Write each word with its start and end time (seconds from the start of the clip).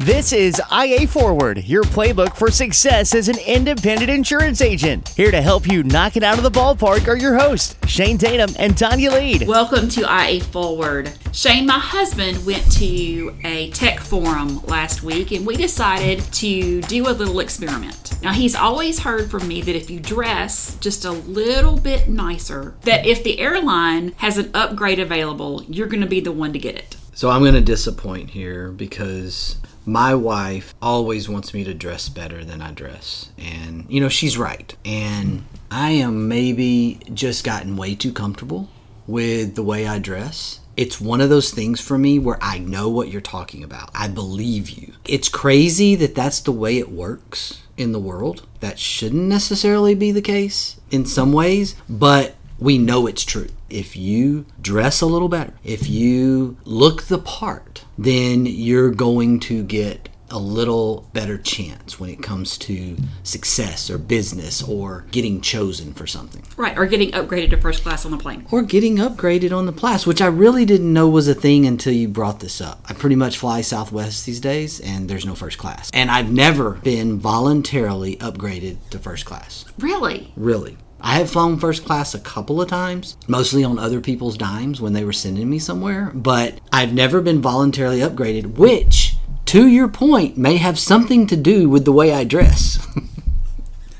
This 0.00 0.32
is 0.32 0.62
IA 0.72 1.08
Forward, 1.08 1.64
your 1.64 1.82
playbook 1.82 2.36
for 2.36 2.52
success 2.52 3.16
as 3.16 3.28
an 3.28 3.36
independent 3.44 4.08
insurance 4.08 4.60
agent. 4.60 5.08
Here 5.08 5.32
to 5.32 5.42
help 5.42 5.66
you 5.66 5.82
knock 5.82 6.16
it 6.16 6.22
out 6.22 6.38
of 6.38 6.44
the 6.44 6.52
ballpark 6.52 7.08
are 7.08 7.16
your 7.16 7.36
hosts, 7.36 7.74
Shane 7.88 8.16
Tatum 8.16 8.54
and 8.60 8.74
Tonya 8.74 9.10
Lead. 9.10 9.48
Welcome 9.48 9.88
to 9.88 10.02
IA 10.02 10.40
Forward. 10.40 11.10
Shane, 11.32 11.66
my 11.66 11.80
husband, 11.80 12.46
went 12.46 12.70
to 12.74 13.36
a 13.42 13.72
tech 13.72 13.98
forum 13.98 14.64
last 14.66 15.02
week 15.02 15.32
and 15.32 15.44
we 15.44 15.56
decided 15.56 16.20
to 16.34 16.80
do 16.82 17.08
a 17.08 17.10
little 17.10 17.40
experiment. 17.40 18.22
Now, 18.22 18.32
he's 18.32 18.54
always 18.54 19.00
heard 19.00 19.28
from 19.28 19.48
me 19.48 19.62
that 19.62 19.74
if 19.74 19.90
you 19.90 19.98
dress 19.98 20.76
just 20.76 21.06
a 21.06 21.10
little 21.10 21.76
bit 21.76 22.08
nicer, 22.08 22.76
that 22.82 23.04
if 23.04 23.24
the 23.24 23.40
airline 23.40 24.12
has 24.18 24.38
an 24.38 24.52
upgrade 24.54 25.00
available, 25.00 25.64
you're 25.64 25.88
going 25.88 26.02
to 26.02 26.06
be 26.06 26.20
the 26.20 26.30
one 26.30 26.52
to 26.52 26.58
get 26.60 26.76
it. 26.76 26.94
So 27.14 27.30
I'm 27.30 27.40
going 27.40 27.54
to 27.54 27.60
disappoint 27.60 28.30
here 28.30 28.70
because 28.70 29.56
my 29.88 30.14
wife 30.14 30.74
always 30.82 31.28
wants 31.28 31.54
me 31.54 31.64
to 31.64 31.72
dress 31.72 32.08
better 32.08 32.44
than 32.44 32.60
I 32.60 32.72
dress. 32.72 33.30
And, 33.38 33.86
you 33.88 34.00
know, 34.00 34.10
she's 34.10 34.36
right. 34.36 34.74
And 34.84 35.44
I 35.70 35.92
am 35.92 36.28
maybe 36.28 37.00
just 37.14 37.42
gotten 37.42 37.76
way 37.76 37.94
too 37.94 38.12
comfortable 38.12 38.68
with 39.06 39.54
the 39.54 39.62
way 39.62 39.86
I 39.86 39.98
dress. 39.98 40.60
It's 40.76 41.00
one 41.00 41.20
of 41.20 41.30
those 41.30 41.50
things 41.50 41.80
for 41.80 41.98
me 41.98 42.18
where 42.18 42.38
I 42.40 42.58
know 42.58 42.88
what 42.88 43.08
you're 43.08 43.20
talking 43.20 43.64
about. 43.64 43.90
I 43.94 44.08
believe 44.08 44.70
you. 44.70 44.92
It's 45.06 45.28
crazy 45.28 45.94
that 45.96 46.14
that's 46.14 46.40
the 46.40 46.52
way 46.52 46.78
it 46.78 46.92
works 46.92 47.62
in 47.76 47.92
the 47.92 47.98
world. 47.98 48.46
That 48.60 48.78
shouldn't 48.78 49.24
necessarily 49.24 49.94
be 49.94 50.12
the 50.12 50.22
case 50.22 50.78
in 50.90 51.06
some 51.06 51.32
ways, 51.32 51.74
but 51.88 52.36
we 52.58 52.78
know 52.78 53.06
it's 53.06 53.24
true. 53.24 53.48
If 53.70 53.96
you 53.96 54.46
dress 54.60 55.00
a 55.00 55.06
little 55.06 55.28
better, 55.28 55.54
if 55.64 55.88
you 55.88 56.56
look 56.64 57.04
the 57.04 57.18
part, 57.18 57.84
then 57.96 58.46
you're 58.46 58.90
going 58.90 59.40
to 59.40 59.62
get 59.62 60.08
a 60.30 60.38
little 60.38 61.08
better 61.12 61.38
chance 61.38 61.98
when 61.98 62.10
it 62.10 62.22
comes 62.22 62.58
to 62.58 62.96
success 63.22 63.88
or 63.88 63.98
business 63.98 64.62
or 64.62 65.06
getting 65.10 65.40
chosen 65.40 65.94
for 65.94 66.06
something. 66.06 66.42
Right, 66.56 66.76
or 66.76 66.86
getting 66.86 67.12
upgraded 67.12 67.50
to 67.50 67.60
first 67.60 67.82
class 67.82 68.04
on 68.04 68.10
the 68.10 68.18
plane. 68.18 68.46
Or 68.50 68.62
getting 68.62 68.96
upgraded 68.96 69.56
on 69.56 69.66
the 69.66 69.72
class, 69.72 70.06
which 70.06 70.20
I 70.20 70.26
really 70.26 70.64
didn't 70.64 70.92
know 70.92 71.08
was 71.08 71.28
a 71.28 71.34
thing 71.34 71.66
until 71.66 71.92
you 71.92 72.08
brought 72.08 72.40
this 72.40 72.60
up. 72.60 72.84
I 72.88 72.94
pretty 72.94 73.16
much 73.16 73.38
fly 73.38 73.62
Southwest 73.62 74.26
these 74.26 74.40
days 74.40 74.80
and 74.80 75.08
there's 75.08 75.26
no 75.26 75.34
first 75.34 75.58
class. 75.58 75.90
And 75.94 76.10
I've 76.10 76.30
never 76.30 76.72
been 76.72 77.18
voluntarily 77.18 78.16
upgraded 78.16 78.78
to 78.90 78.98
first 78.98 79.24
class. 79.24 79.64
Really? 79.78 80.32
Really. 80.36 80.76
I 81.00 81.18
have 81.18 81.30
flown 81.30 81.58
first 81.58 81.84
class 81.84 82.14
a 82.14 82.20
couple 82.20 82.60
of 82.60 82.68
times, 82.68 83.16
mostly 83.28 83.62
on 83.62 83.78
other 83.78 84.00
people's 84.00 84.36
dimes 84.36 84.80
when 84.80 84.92
they 84.92 85.04
were 85.04 85.12
sending 85.12 85.48
me 85.48 85.58
somewhere, 85.58 86.10
but 86.14 86.60
I've 86.72 86.92
never 86.92 87.20
been 87.20 87.40
voluntarily 87.40 88.00
upgraded, 88.00 88.58
which, 88.58 89.14
to 89.46 89.66
your 89.68 89.88
point, 89.88 90.36
may 90.36 90.56
have 90.56 90.78
something 90.78 91.26
to 91.28 91.36
do 91.36 91.68
with 91.68 91.84
the 91.84 91.92
way 91.92 92.12
I 92.12 92.24
dress. 92.24 92.84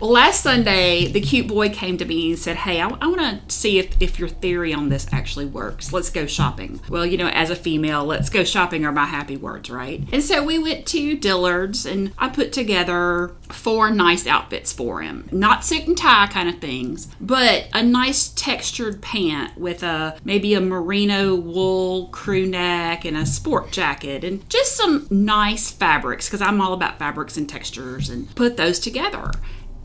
Last 0.00 0.42
Sunday, 0.42 1.08
the 1.08 1.20
cute 1.20 1.46
boy 1.46 1.68
came 1.68 1.98
to 1.98 2.06
me 2.06 2.30
and 2.30 2.38
said, 2.38 2.56
Hey, 2.56 2.80
I, 2.80 2.88
I 2.88 3.06
want 3.06 3.20
to 3.20 3.54
see 3.54 3.78
if, 3.78 4.00
if 4.00 4.18
your 4.18 4.30
theory 4.30 4.72
on 4.72 4.88
this 4.88 5.06
actually 5.12 5.44
works. 5.44 5.92
Let's 5.92 6.08
go 6.08 6.24
shopping. 6.24 6.80
Well, 6.88 7.04
you 7.04 7.18
know, 7.18 7.28
as 7.28 7.50
a 7.50 7.56
female, 7.56 8.06
let's 8.06 8.30
go 8.30 8.42
shopping 8.42 8.86
are 8.86 8.92
my 8.92 9.04
happy 9.04 9.36
words, 9.36 9.68
right? 9.68 10.02
And 10.10 10.22
so 10.22 10.42
we 10.42 10.58
went 10.58 10.86
to 10.86 11.18
Dillard's 11.18 11.84
and 11.84 12.12
I 12.18 12.30
put 12.30 12.50
together 12.52 13.32
four 13.50 13.90
nice 13.90 14.26
outfits 14.26 14.72
for 14.72 15.02
him. 15.02 15.28
Not 15.32 15.66
suit 15.66 15.86
and 15.86 15.98
tie 15.98 16.28
kind 16.28 16.48
of 16.48 16.60
things, 16.60 17.08
but 17.20 17.68
a 17.74 17.82
nice 17.82 18.30
textured 18.30 19.02
pant 19.02 19.58
with 19.58 19.82
a 19.82 20.16
maybe 20.24 20.54
a 20.54 20.62
merino 20.62 21.34
wool 21.34 22.06
crew 22.06 22.46
neck 22.46 23.04
and 23.04 23.18
a 23.18 23.26
sport 23.26 23.70
jacket 23.70 24.24
and 24.24 24.48
just 24.48 24.76
some 24.76 25.06
nice 25.10 25.70
fabrics 25.70 26.26
because 26.26 26.40
I'm 26.40 26.62
all 26.62 26.72
about 26.72 26.98
fabrics 26.98 27.36
and 27.36 27.46
textures 27.46 28.08
and 28.08 28.34
put 28.34 28.56
those 28.56 28.78
together. 28.78 29.32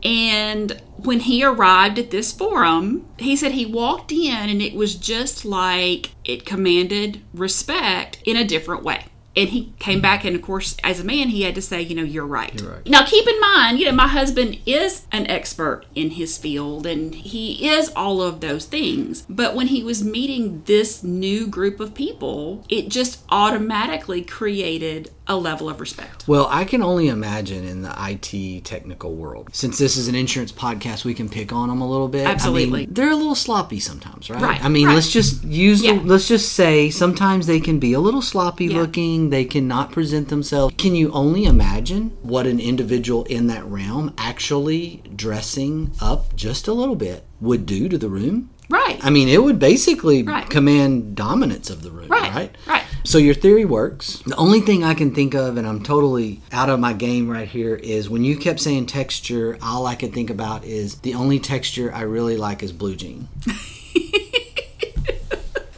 And 0.06 0.80
when 0.98 1.18
he 1.20 1.44
arrived 1.44 1.98
at 1.98 2.12
this 2.12 2.32
forum, 2.32 3.08
he 3.18 3.34
said 3.34 3.52
he 3.52 3.66
walked 3.66 4.12
in 4.12 4.48
and 4.48 4.62
it 4.62 4.74
was 4.74 4.94
just 4.94 5.44
like 5.44 6.12
it 6.24 6.46
commanded 6.46 7.22
respect 7.34 8.22
in 8.24 8.36
a 8.36 8.44
different 8.44 8.84
way. 8.84 9.06
And 9.38 9.50
he 9.50 9.74
came 9.78 10.00
back, 10.00 10.24
and 10.24 10.34
of 10.34 10.40
course, 10.40 10.78
as 10.82 10.98
a 10.98 11.04
man, 11.04 11.28
he 11.28 11.42
had 11.42 11.54
to 11.56 11.60
say, 11.60 11.82
you 11.82 11.94
know, 11.94 12.02
you're 12.02 12.26
right. 12.26 12.58
You're 12.58 12.72
right. 12.72 12.86
Now, 12.86 13.04
keep 13.04 13.28
in 13.28 13.38
mind, 13.38 13.78
you 13.78 13.84
know, 13.84 13.92
my 13.92 14.08
husband 14.08 14.58
is 14.64 15.06
an 15.12 15.26
expert 15.26 15.84
in 15.94 16.12
his 16.12 16.38
field 16.38 16.86
and 16.86 17.14
he 17.14 17.68
is 17.68 17.90
all 17.94 18.22
of 18.22 18.40
those 18.40 18.64
things. 18.64 19.26
But 19.28 19.54
when 19.54 19.66
he 19.66 19.84
was 19.84 20.02
meeting 20.02 20.62
this 20.64 21.02
new 21.02 21.46
group 21.48 21.80
of 21.80 21.94
people, 21.94 22.64
it 22.70 22.88
just 22.88 23.24
automatically 23.28 24.22
created 24.22 25.10
a 25.28 25.36
level 25.36 25.68
of 25.68 25.80
respect. 25.80 26.26
Well, 26.28 26.46
I 26.50 26.64
can 26.64 26.82
only 26.82 27.08
imagine 27.08 27.64
in 27.64 27.82
the 27.82 27.92
IT 27.98 28.64
technical 28.64 29.14
world. 29.14 29.48
Since 29.52 29.78
this 29.78 29.96
is 29.96 30.08
an 30.08 30.14
insurance 30.14 30.52
podcast, 30.52 31.04
we 31.04 31.14
can 31.14 31.28
pick 31.28 31.52
on 31.52 31.68
them 31.68 31.80
a 31.80 31.88
little 31.88 32.08
bit. 32.08 32.26
I 32.26 32.30
Absolutely. 32.30 32.86
mean, 32.86 32.94
they're 32.94 33.10
a 33.10 33.16
little 33.16 33.34
sloppy 33.34 33.80
sometimes, 33.80 34.30
right? 34.30 34.40
Right, 34.40 34.64
I 34.64 34.68
mean, 34.68 34.86
right. 34.86 34.94
let's 34.94 35.10
just 35.10 35.42
use 35.44 35.82
Yeah. 35.82 35.94
the, 35.94 36.00
let's 36.04 36.28
just 36.28 36.52
say 36.52 36.90
sometimes 36.90 37.46
they 37.46 37.60
can 37.60 37.78
be 37.78 37.92
a 37.92 38.00
little 38.00 38.22
sloppy 38.22 38.66
Yeah. 38.66 38.80
looking, 38.80 39.30
they 39.30 39.44
cannot 39.44 39.92
present 39.92 40.28
themselves. 40.28 40.74
Can 40.78 40.94
you 40.94 41.10
only 41.12 41.44
imagine 41.44 42.16
what 42.22 42.46
an 42.46 42.60
individual 42.60 43.24
in 43.24 43.48
that 43.48 43.64
realm 43.66 44.12
actually 44.18 45.02
dressing 45.14 45.90
up 46.00 46.36
just 46.36 46.68
a 46.68 46.72
little 46.72 46.96
bit 46.96 47.24
would 47.40 47.66
do 47.66 47.88
to 47.88 47.98
the 47.98 48.08
room? 48.08 48.50
Right. 48.68 48.98
I 49.02 49.10
mean, 49.10 49.28
it 49.28 49.42
would 49.42 49.58
basically 49.58 50.22
Right. 50.24 50.48
command 50.50 51.14
dominance 51.14 51.70
of 51.70 51.82
the 51.82 51.90
room, 51.90 52.08
Right, 52.08 52.34
right? 52.34 52.56
right. 52.66 52.82
So 53.04 53.18
your 53.18 53.34
theory 53.34 53.64
works. 53.64 54.20
The 54.26 54.34
only 54.36 54.60
thing 54.60 54.82
I 54.82 54.94
can 54.94 55.14
think 55.14 55.34
of, 55.34 55.56
and 55.56 55.66
I'm 55.68 55.82
totally 55.84 56.40
out 56.50 56.68
of 56.68 56.80
my 56.80 56.92
game 56.92 57.28
right 57.28 57.46
here, 57.46 57.76
is 57.76 58.10
when 58.10 58.24
you 58.24 58.36
kept 58.36 58.58
saying 58.58 58.86
texture, 58.86 59.56
all 59.62 59.86
I 59.86 59.94
could 59.94 60.12
think 60.12 60.30
about 60.30 60.64
is 60.64 60.96
the 60.96 61.14
only 61.14 61.38
texture 61.38 61.92
I 61.94 62.00
really 62.02 62.36
like 62.36 62.64
is 62.64 62.72
blue 62.72 62.96
jean. 62.96 63.28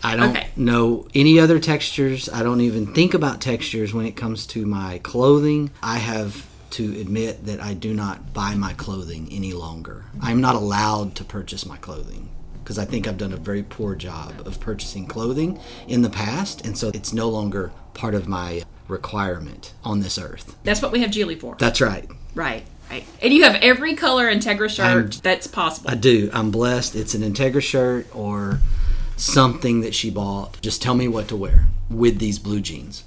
I 0.03 0.17
don't 0.17 0.31
Okay. 0.31 0.47
know 0.57 1.07
any 1.15 1.39
other 1.39 1.59
textures. 1.59 2.31
I 2.33 2.43
don't 2.43 2.63
even 2.63 2.95
think 2.95 3.13
about 3.13 3.43
textures 3.43 3.93
when 3.93 4.07
it 4.07 4.17
comes 4.17 4.47
to 4.49 4.65
my 4.65 4.99
clothing. 5.03 5.71
I 5.83 5.99
have 5.99 6.47
to 6.71 6.99
admit 7.01 7.45
that 7.47 7.61
I 7.63 7.75
do 7.75 7.93
not 7.93 8.33
buy 8.33 8.55
my 8.55 8.73
clothing 8.75 9.29
any 9.31 9.53
longer. 9.53 10.05
I'm 10.23 10.41
not 10.41 10.55
allowed 10.55 11.15
to 11.17 11.25
purchase 11.25 11.67
my 11.67 11.77
clothing 11.77 12.29
because 12.69 12.79
I 12.79 12.85
think 12.85 13.09
I've 13.09 13.17
done 13.17 13.33
a 13.33 13.39
very 13.39 13.63
poor 13.63 13.95
job 13.95 14.47
of 14.47 14.61
purchasing 14.61 15.07
clothing 15.07 15.59
in 15.87 16.03
the 16.03 16.11
past, 16.11 16.67
and 16.67 16.77
so 16.77 16.91
it's 16.93 17.15
no 17.15 17.31
longer 17.31 17.73
part 17.95 18.15
of 18.15 18.29
my 18.29 18.63
requirement 18.89 19.73
on 19.83 20.01
this 20.01 20.19
earth. 20.19 20.55
That's 20.65 20.83
what 20.83 20.93
we 20.93 21.01
have 21.01 21.11
Julie 21.11 21.37
for. 21.37 21.57
That's 21.59 21.81
right. 21.81 22.07
Right, 22.35 22.65
right. 22.91 23.07
And 23.23 23.33
you 23.33 23.45
have 23.45 23.55
every 23.63 23.95
color 23.95 24.31
Integra 24.31 24.69
shirt 24.69 24.81
I'm- 24.85 25.11
that's 25.23 25.47
possible. 25.47 25.91
I 25.91 25.95
do. 25.95 26.29
I'm 26.35 26.51
blessed. 26.51 26.95
It's 26.95 27.15
an 27.15 27.23
Integra 27.23 27.63
shirt 27.63 28.07
or 28.15 28.61
something 29.17 29.81
that 29.81 29.95
she 29.95 30.11
bought. 30.11 30.61
Just 30.61 30.83
tell 30.83 30.95
me 30.95 31.09
what 31.09 31.27
to 31.29 31.37
wear 31.37 31.69
with 31.89 32.19
these 32.19 32.39
blue 32.39 32.61
jeans. 32.61 33.03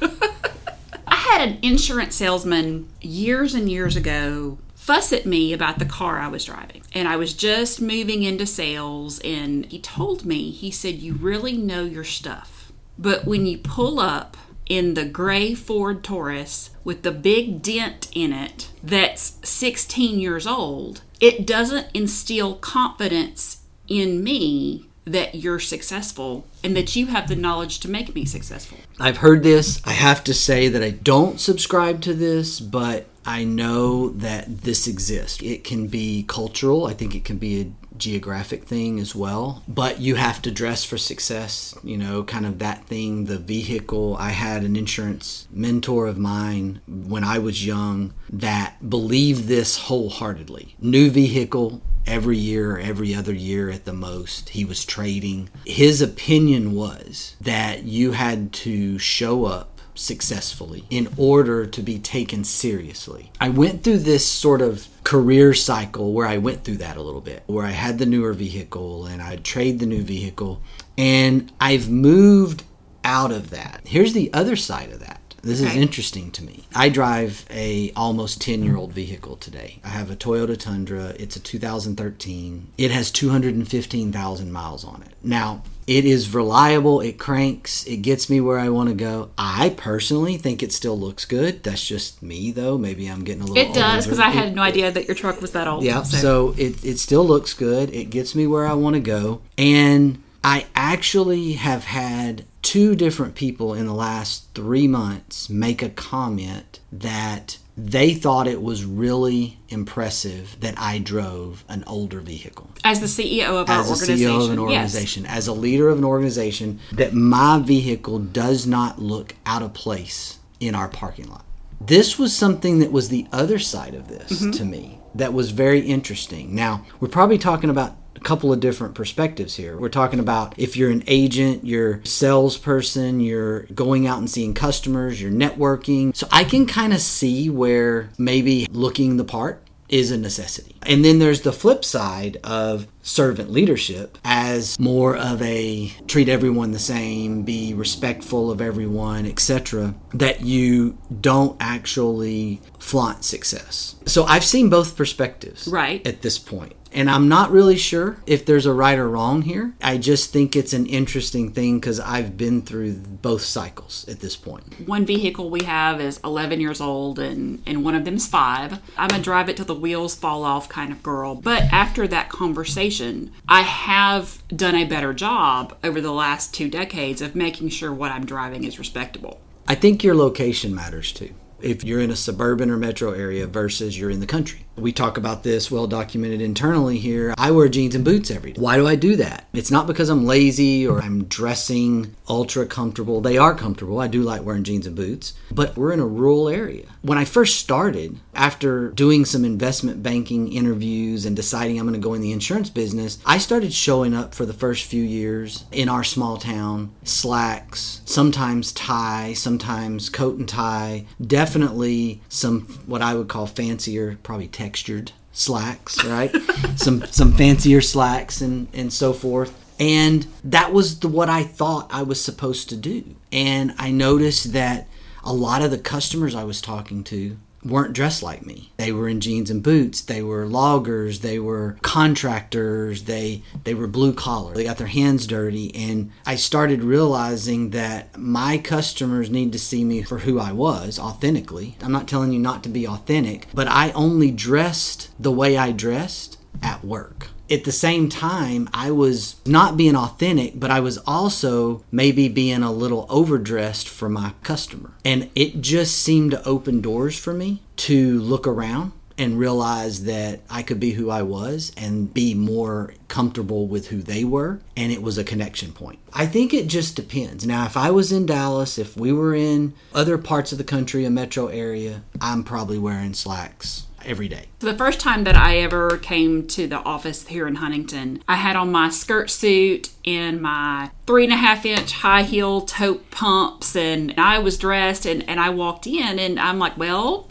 I 0.00 1.16
had 1.16 1.46
an 1.46 1.58
insurance 1.60 2.16
salesman 2.16 2.88
years 3.02 3.52
and 3.52 3.70
years 3.70 3.94
ago 3.94 4.56
fuss 4.80 5.12
at 5.12 5.26
me 5.26 5.52
about 5.52 5.78
the 5.78 5.84
car 5.84 6.18
I 6.18 6.28
was 6.28 6.46
driving. 6.46 6.82
And 6.94 7.06
I 7.06 7.16
was 7.16 7.34
just 7.34 7.80
moving 7.80 8.22
into 8.22 8.46
sales, 8.46 9.20
and 9.20 9.66
he 9.66 9.78
told 9.78 10.24
me, 10.24 10.50
he 10.50 10.70
said, 10.70 10.96
You 10.96 11.14
really 11.14 11.56
know 11.56 11.84
your 11.84 12.02
stuff. 12.02 12.72
But 12.98 13.26
when 13.26 13.46
you 13.46 13.58
pull 13.58 14.00
up 14.00 14.36
in 14.68 14.94
the 14.94 15.04
gray 15.04 15.54
Ford 15.54 16.02
Taurus 16.02 16.70
with 16.82 17.02
the 17.02 17.12
big 17.12 17.60
dent 17.60 18.08
in 18.14 18.32
it 18.32 18.70
that's 18.82 19.38
16 19.44 20.18
years 20.18 20.46
old, 20.46 21.02
it 21.20 21.46
doesn't 21.46 21.88
instill 21.92 22.54
confidence 22.56 23.62
in 23.86 24.24
me 24.24 24.89
that 25.04 25.34
you're 25.34 25.58
successful 25.58 26.46
and 26.62 26.76
that 26.76 26.94
you 26.94 27.06
have 27.06 27.28
the 27.28 27.36
knowledge 27.36 27.80
to 27.80 27.90
make 27.90 28.14
me 28.14 28.24
successful. 28.24 28.78
I've 28.98 29.18
heard 29.18 29.42
this. 29.42 29.80
I 29.84 29.92
have 29.92 30.22
to 30.24 30.34
say 30.34 30.68
that 30.68 30.82
I 30.82 30.90
don't 30.90 31.40
subscribe 31.40 32.00
to 32.02 32.14
this, 32.14 32.60
but 32.60 33.06
I 33.24 33.44
know 33.44 34.10
that 34.10 34.62
this 34.62 34.86
exists. 34.86 35.42
It 35.42 35.64
can 35.64 35.88
be 35.88 36.24
cultural. 36.28 36.86
I 36.86 36.94
think 36.94 37.14
it 37.14 37.24
can 37.24 37.38
be 37.38 37.60
a 37.60 37.89
geographic 38.00 38.64
thing 38.64 38.98
as 38.98 39.14
well. 39.14 39.62
But 39.68 40.00
you 40.00 40.16
have 40.16 40.42
to 40.42 40.50
dress 40.50 40.84
for 40.84 40.98
success, 40.98 41.74
you 41.84 41.96
know, 41.96 42.24
kind 42.24 42.46
of 42.46 42.58
that 42.58 42.86
thing, 42.86 43.26
the 43.26 43.38
vehicle. 43.38 44.16
I 44.18 44.30
had 44.30 44.64
an 44.64 44.76
insurance 44.76 45.46
mentor 45.50 46.06
of 46.06 46.18
mine 46.18 46.80
when 46.88 47.22
I 47.24 47.38
was 47.38 47.64
young 47.66 48.14
that 48.30 48.88
believed 48.88 49.44
this 49.44 49.76
wholeheartedly. 49.76 50.76
New 50.80 51.10
vehicle, 51.10 51.82
every 52.06 52.38
year 52.38 52.72
or 52.72 52.78
every 52.78 53.14
other 53.14 53.32
year 53.32 53.70
at 53.70 53.84
the 53.84 53.92
most. 53.92 54.50
He 54.50 54.64
was 54.64 54.84
trading. 54.84 55.48
His 55.64 56.02
opinion 56.02 56.74
was 56.74 57.36
that 57.40 57.84
you 57.84 58.12
had 58.12 58.52
to 58.54 58.98
show 58.98 59.44
up 59.44 59.79
successfully 59.94 60.84
in 60.90 61.08
order 61.16 61.66
to 61.66 61.82
be 61.82 61.98
taken 61.98 62.44
seriously. 62.44 63.30
I 63.40 63.48
went 63.48 63.82
through 63.84 63.98
this 63.98 64.26
sort 64.26 64.60
of 64.62 64.86
career 65.04 65.54
cycle 65.54 66.12
where 66.12 66.26
I 66.26 66.38
went 66.38 66.64
through 66.64 66.78
that 66.78 66.96
a 66.96 67.02
little 67.02 67.20
bit, 67.20 67.42
where 67.46 67.64
I 67.66 67.70
had 67.70 67.98
the 67.98 68.06
newer 68.06 68.32
vehicle 68.32 69.06
and 69.06 69.20
I'd 69.22 69.44
trade 69.44 69.78
the 69.78 69.86
new 69.86 70.02
vehicle. 70.02 70.60
And 70.98 71.50
I've 71.60 71.88
moved 71.88 72.64
out 73.04 73.32
of 73.32 73.50
that. 73.50 73.80
Here's 73.84 74.12
the 74.12 74.32
other 74.32 74.56
side 74.56 74.90
of 74.92 75.00
that. 75.00 75.16
This 75.42 75.60
is 75.60 75.68
Okay. 75.68 75.80
interesting 75.80 76.30
to 76.32 76.44
me. 76.44 76.64
I 76.74 76.90
drive 76.90 77.46
a 77.50 77.92
almost 77.96 78.42
10 78.42 78.62
year 78.62 78.76
old 78.76 78.92
vehicle 78.92 79.36
today. 79.36 79.80
I 79.82 79.88
have 79.88 80.10
a 80.10 80.16
Toyota 80.16 80.54
Tundra. 80.58 81.14
It's 81.18 81.34
a 81.34 81.40
2013. 81.40 82.66
It 82.76 82.90
has 82.90 83.10
215,000 83.10 84.52
miles 84.52 84.84
on 84.84 85.02
it. 85.02 85.14
Now, 85.22 85.62
it 85.90 86.04
is 86.04 86.32
reliable. 86.32 87.00
It 87.00 87.18
cranks. 87.18 87.84
It 87.84 87.96
gets 87.96 88.30
me 88.30 88.40
where 88.40 88.60
I 88.60 88.68
want 88.68 88.90
to 88.90 88.94
go. 88.94 89.30
I 89.36 89.70
personally 89.70 90.36
think 90.36 90.62
it 90.62 90.72
still 90.72 90.96
looks 90.96 91.24
good. 91.24 91.64
That's 91.64 91.84
just 91.84 92.22
me, 92.22 92.52
though. 92.52 92.78
Maybe 92.78 93.08
I'm 93.08 93.24
getting 93.24 93.42
a 93.42 93.46
little. 93.46 93.56
Bit. 93.56 93.70
It 93.70 93.74
does 93.74 94.06
because. 94.06 94.20
I 94.20 94.28
had 94.28 94.54
no 94.54 94.62
idea 94.62 94.92
that 94.92 95.08
your 95.08 95.16
truck 95.16 95.40
was 95.40 95.50
that 95.50 95.66
old. 95.66 95.82
Yeah, 95.82 96.04
so 96.04 96.54
it, 96.56 96.84
it 96.84 97.00
still 97.00 97.26
looks 97.26 97.54
good. 97.54 97.92
It 97.92 98.10
gets 98.10 98.36
me 98.36 98.46
where 98.46 98.66
I 98.66 98.74
want 98.74 98.94
to 98.94 99.00
go. 99.00 99.42
And 99.58 100.22
I 100.44 100.66
actually 100.76 101.54
have 101.54 101.82
had 101.82 102.44
two 102.62 102.94
different 102.94 103.34
people 103.34 103.74
in 103.74 103.86
the 103.86 103.92
last 103.92 104.54
three 104.54 104.86
months 104.86 105.50
make 105.50 105.82
a 105.82 105.88
comment 105.88 106.78
that 106.92 107.58
they 107.86 108.14
thought 108.14 108.46
it 108.46 108.62
was 108.62 108.84
really 108.84 109.58
impressive 109.68 110.56
that 110.60 110.74
I 110.78 110.98
drove 110.98 111.64
an 111.68 111.84
older 111.86 112.20
vehicle 112.20 112.70
as 112.84 113.00
the 113.00 113.06
CEO 113.06 113.60
of 113.60 113.70
our 113.70 113.80
as 113.80 113.88
a 113.88 113.92
organization, 113.92 114.28
CEO 114.28 114.44
of 114.44 114.50
an 114.50 114.58
yes. 114.58 114.94
organization, 114.94 115.26
as 115.26 115.46
a 115.46 115.52
leader 115.52 115.88
of 115.88 115.98
an 115.98 116.04
organization, 116.04 116.80
that 116.92 117.14
my 117.14 117.58
vehicle 117.58 118.18
does 118.18 118.66
not 118.66 118.98
look 118.98 119.34
out 119.46 119.62
of 119.62 119.72
place 119.72 120.38
in 120.58 120.74
our 120.74 120.88
parking 120.88 121.28
lot. 121.28 121.44
This 121.80 122.18
was 122.18 122.36
something 122.36 122.80
that 122.80 122.92
was 122.92 123.08
the 123.08 123.26
other 123.32 123.58
side 123.58 123.94
of 123.94 124.08
this 124.08 124.42
Mm-hmm. 124.42 124.50
to 124.52 124.64
me 124.64 125.00
that 125.14 125.32
was 125.32 125.50
very 125.50 125.80
interesting. 125.80 126.54
Now, 126.54 126.84
we're 127.00 127.08
probably 127.08 127.38
talking 127.38 127.70
about 127.70 127.96
a 128.16 128.20
couple 128.20 128.52
of 128.52 128.60
different 128.60 128.94
perspectives 128.94 129.56
here. 129.56 129.76
We're 129.76 129.88
talking 129.88 130.18
about 130.20 130.54
if 130.58 130.76
you're 130.76 130.90
an 130.90 131.04
agent, 131.06 131.64
you're 131.64 131.94
a 131.94 132.06
salesperson, 132.06 133.20
you're 133.20 133.60
going 133.74 134.06
out 134.06 134.18
and 134.18 134.28
seeing 134.30 134.54
customers, 134.54 135.20
you're 135.20 135.30
networking. 135.30 136.14
So 136.14 136.26
I 136.30 136.44
can 136.44 136.66
kind 136.66 136.92
of 136.92 137.00
see 137.00 137.48
where 137.50 138.10
maybe 138.18 138.66
looking 138.70 139.16
the 139.16 139.24
part 139.24 139.62
is 139.88 140.12
a 140.12 140.16
necessity. 140.16 140.76
And 140.86 141.04
then 141.04 141.18
there's 141.18 141.40
the 141.40 141.52
flip 141.52 141.84
side 141.84 142.36
of 142.44 142.86
servant 143.02 143.50
leadership 143.50 144.18
as 144.24 144.78
more 144.78 145.16
of 145.16 145.42
a 145.42 145.88
treat 146.06 146.28
everyone 146.28 146.70
the 146.70 146.78
same, 146.78 147.42
be 147.42 147.74
respectful 147.74 148.52
of 148.52 148.60
everyone, 148.60 149.26
etc. 149.26 149.94
that 150.14 150.42
you 150.42 150.96
don't 151.20 151.56
actually 151.58 152.60
flaunt 152.78 153.24
success. 153.24 153.96
So 154.06 154.24
I've 154.24 154.44
seen 154.44 154.70
both 154.70 154.96
perspectives 154.96 155.66
Right. 155.66 156.06
at 156.06 156.22
this 156.22 156.38
point. 156.38 156.74
And 156.92 157.08
I'm 157.08 157.28
not 157.28 157.50
really 157.50 157.76
sure 157.76 158.16
if 158.26 158.44
there's 158.44 158.66
a 158.66 158.72
right 158.72 158.98
or 158.98 159.08
wrong 159.08 159.42
here. 159.42 159.72
I 159.80 159.98
just 159.98 160.32
think 160.32 160.56
it's 160.56 160.72
an 160.72 160.86
interesting 160.86 161.52
thing 161.52 161.78
because 161.78 162.00
I've 162.00 162.36
been 162.36 162.62
through 162.62 162.94
both 162.94 163.42
cycles 163.42 164.06
at 164.08 164.20
this 164.20 164.36
point. 164.36 164.88
One 164.88 165.06
vehicle 165.06 165.50
we 165.50 165.64
have 165.64 166.00
is 166.00 166.20
11 166.24 166.60
years 166.60 166.80
old, 166.80 167.18
and, 167.18 167.62
and 167.66 167.84
one 167.84 167.94
of 167.94 168.04
them's 168.04 168.26
five. 168.26 168.80
I'm 168.96 169.10
a 169.10 169.22
drive 169.22 169.48
it 169.48 169.56
till 169.56 169.66
the 169.66 169.74
wheels 169.74 170.14
fall 170.14 170.44
off 170.44 170.68
kind 170.68 170.92
of 170.92 171.02
girl. 171.02 171.34
But 171.34 171.64
after 171.72 172.08
that 172.08 172.28
conversation, 172.28 173.32
I 173.48 173.62
have 173.62 174.42
done 174.48 174.74
a 174.74 174.84
better 174.84 175.14
job 175.14 175.76
over 175.84 176.00
the 176.00 176.12
last 176.12 176.54
two 176.54 176.68
decades 176.68 177.22
of 177.22 177.34
making 177.34 177.68
sure 177.68 177.92
what 177.92 178.10
I'm 178.10 178.26
driving 178.26 178.64
is 178.64 178.78
respectable. 178.78 179.40
I 179.68 179.74
think 179.76 180.02
your 180.02 180.14
location 180.14 180.74
matters 180.74 181.12
too. 181.12 181.32
If 181.60 181.84
you're 181.84 182.00
in 182.00 182.10
a 182.10 182.16
suburban 182.16 182.70
or 182.70 182.76
metro 182.76 183.12
area 183.12 183.46
versus 183.46 183.98
you're 183.98 184.10
in 184.10 184.20
the 184.20 184.26
country. 184.26 184.64
We 184.80 184.92
talk 184.92 185.18
about 185.18 185.42
this 185.42 185.70
well 185.70 185.86
documented 185.86 186.40
internally 186.40 186.98
here. 186.98 187.34
I 187.36 187.50
wear 187.50 187.68
jeans 187.68 187.94
and 187.94 188.04
boots 188.04 188.30
every 188.30 188.52
day. 188.52 188.60
Why 188.60 188.76
do 188.76 188.86
I 188.88 188.96
do 188.96 189.14
that? 189.16 189.46
It's 189.52 189.70
not 189.70 189.86
because 189.86 190.08
I'm 190.08 190.24
lazy 190.24 190.86
or 190.86 191.02
I'm 191.02 191.24
dressing 191.24 192.16
ultra 192.28 192.64
comfortable. 192.64 193.20
They 193.20 193.36
are 193.36 193.54
comfortable. 193.54 194.00
I 194.00 194.06
do 194.06 194.22
like 194.22 194.42
wearing 194.42 194.64
jeans 194.64 194.86
and 194.86 194.96
boots, 194.96 195.34
but 195.50 195.76
we're 195.76 195.92
in 195.92 196.00
a 196.00 196.06
rural 196.06 196.48
area. 196.48 196.86
When 197.02 197.18
I 197.18 197.24
first 197.26 197.58
started, 197.60 198.18
after 198.34 198.90
doing 198.92 199.26
some 199.26 199.44
investment 199.44 200.02
banking 200.02 200.50
interviews 200.52 201.26
and 201.26 201.36
deciding 201.36 201.78
I'm 201.78 201.86
going 201.86 202.00
to 202.00 202.06
go 202.06 202.14
in 202.14 202.22
the 202.22 202.32
insurance 202.32 202.70
business, 202.70 203.18
I 203.26 203.36
started 203.36 203.74
showing 203.74 204.14
up 204.14 204.34
for 204.34 204.46
the 204.46 204.54
first 204.54 204.86
few 204.86 205.02
years 205.02 205.64
in 205.72 205.90
our 205.90 206.04
small 206.04 206.38
town, 206.38 206.92
slacks, 207.02 208.00
sometimes 208.06 208.72
tie, 208.72 209.34
sometimes 209.34 210.08
coat 210.08 210.38
and 210.38 210.48
tie, 210.48 211.04
definitely 211.20 212.22
some 212.28 212.62
what 212.86 213.02
I 213.02 213.14
would 213.14 213.28
call 213.28 213.46
fancier, 213.46 214.18
probably 214.22 214.48
textured 214.70 215.10
slacks, 215.32 216.04
right? 216.04 216.32
some 216.76 217.04
some 217.06 217.32
fancier 217.32 217.80
slacks 217.80 218.40
and 218.40 218.68
and 218.72 218.92
so 218.92 219.12
forth. 219.12 219.52
And 219.80 220.26
that 220.44 220.72
was 220.72 221.00
the, 221.00 221.08
what 221.08 221.28
I 221.28 221.42
thought 221.42 221.88
I 221.90 222.02
was 222.02 222.22
supposed 222.22 222.68
to 222.68 222.76
do. 222.76 223.16
And 223.32 223.74
I 223.78 223.90
noticed 223.90 224.52
that 224.52 224.86
a 225.24 225.32
lot 225.32 225.62
of 225.62 225.70
the 225.72 225.78
customers 225.78 226.34
I 226.36 226.44
was 226.44 226.60
talking 226.60 227.02
to 227.04 227.36
weren't 227.64 227.92
dressed 227.92 228.22
like 228.22 228.44
me. 228.44 228.72
They 228.76 228.92
were 228.92 229.08
in 229.08 229.20
jeans 229.20 229.50
and 229.50 229.62
boots. 229.62 230.00
They 230.00 230.22
were 230.22 230.46
loggers. 230.46 231.20
They 231.20 231.38
were 231.38 231.76
contractors. 231.82 233.04
They 233.04 233.42
they 233.64 233.74
were 233.74 233.86
blue 233.86 234.12
collar. 234.12 234.54
They 234.54 234.64
got 234.64 234.78
their 234.78 234.86
hands 234.86 235.26
dirty. 235.26 235.74
And 235.74 236.10
I 236.26 236.36
started 236.36 236.82
realizing 236.82 237.70
that 237.70 238.16
my 238.18 238.58
customers 238.58 239.30
need 239.30 239.52
to 239.52 239.58
see 239.58 239.84
me 239.84 240.02
for 240.02 240.18
who 240.18 240.38
I 240.38 240.52
was 240.52 240.98
authentically. 240.98 241.76
I'm 241.82 241.92
not 241.92 242.08
telling 242.08 242.32
you 242.32 242.38
not 242.38 242.62
to 242.64 242.68
be 242.68 242.86
authentic, 242.86 243.46
but 243.52 243.68
I 243.68 243.90
only 243.92 244.30
dressed 244.30 245.10
the 245.18 245.32
way 245.32 245.56
I 245.56 245.72
dressed 245.72 246.38
at 246.62 246.84
work 246.84 247.28
at 247.50 247.64
the 247.64 247.72
same 247.72 248.08
time, 248.08 248.68
I 248.72 248.90
was 248.90 249.36
not 249.44 249.76
being 249.76 249.96
authentic, 249.96 250.58
but 250.58 250.70
I 250.70 250.80
was 250.80 250.98
also 250.98 251.84
maybe 251.90 252.28
being 252.28 252.62
a 252.62 252.72
little 252.72 253.06
overdressed 253.08 253.88
for 253.88 254.08
my 254.08 254.32
customer. 254.42 254.92
And 255.04 255.30
it 255.34 255.60
just 255.60 255.98
seemed 255.98 256.30
to 256.30 256.44
open 256.46 256.80
doors 256.80 257.18
for 257.18 257.34
me 257.34 257.62
to 257.76 258.20
look 258.20 258.46
around 258.46 258.92
and 259.18 259.38
realize 259.38 260.04
that 260.04 260.40
I 260.48 260.62
could 260.62 260.80
be 260.80 260.92
who 260.92 261.10
I 261.10 261.22
was 261.22 261.72
and 261.76 262.12
be 262.12 262.32
more 262.32 262.94
comfortable 263.08 263.66
with 263.66 263.88
who 263.88 264.00
they 264.00 264.24
were. 264.24 264.60
And 264.78 264.90
it 264.90 265.02
was 265.02 265.18
a 265.18 265.24
connection 265.24 265.72
point. 265.72 265.98
I 266.14 266.24
think 266.24 266.54
it 266.54 266.68
just 266.68 266.96
depends. 266.96 267.46
Now, 267.46 267.66
if 267.66 267.76
I 267.76 267.90
was 267.90 268.12
in 268.12 268.24
Dallas, 268.24 268.78
if 268.78 268.96
we 268.96 269.12
were 269.12 269.34
in 269.34 269.74
other 269.92 270.16
parts 270.16 270.52
of 270.52 270.58
the 270.58 270.64
country, 270.64 271.04
a 271.04 271.10
metro 271.10 271.48
area, 271.48 272.02
I'm 272.18 272.44
probably 272.44 272.78
wearing 272.78 273.12
slacks 273.12 273.84
every 274.04 274.28
day. 274.28 274.46
The 274.60 274.74
first 274.74 275.00
time 275.00 275.24
that 275.24 275.36
I 275.36 275.58
ever 275.58 275.96
came 275.98 276.46
to 276.48 276.66
the 276.66 276.78
office 276.78 277.26
here 277.26 277.46
in 277.46 277.56
Huntington, 277.56 278.22
I 278.28 278.36
had 278.36 278.56
on 278.56 278.70
my 278.72 278.90
skirt 278.90 279.30
suit 279.30 279.90
and 280.04 280.40
my 280.40 280.90
three 281.06 281.24
and 281.24 281.32
a 281.32 281.36
half 281.36 281.64
inch 281.66 281.92
high 281.92 282.22
heel 282.22 282.62
taupe 282.62 283.10
pumps, 283.10 283.74
and 283.76 284.14
I 284.18 284.38
was 284.38 284.58
dressed, 284.58 285.06
and, 285.06 285.28
and 285.28 285.38
I 285.40 285.50
walked 285.50 285.86
in, 285.86 286.18
and 286.18 286.38
I'm 286.40 286.58
like, 286.58 286.76
well, 286.76 287.28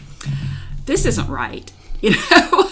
this 0.86 1.06
isn't 1.06 1.28
right. 1.30 1.72
You 2.02 2.12
know, 2.12 2.70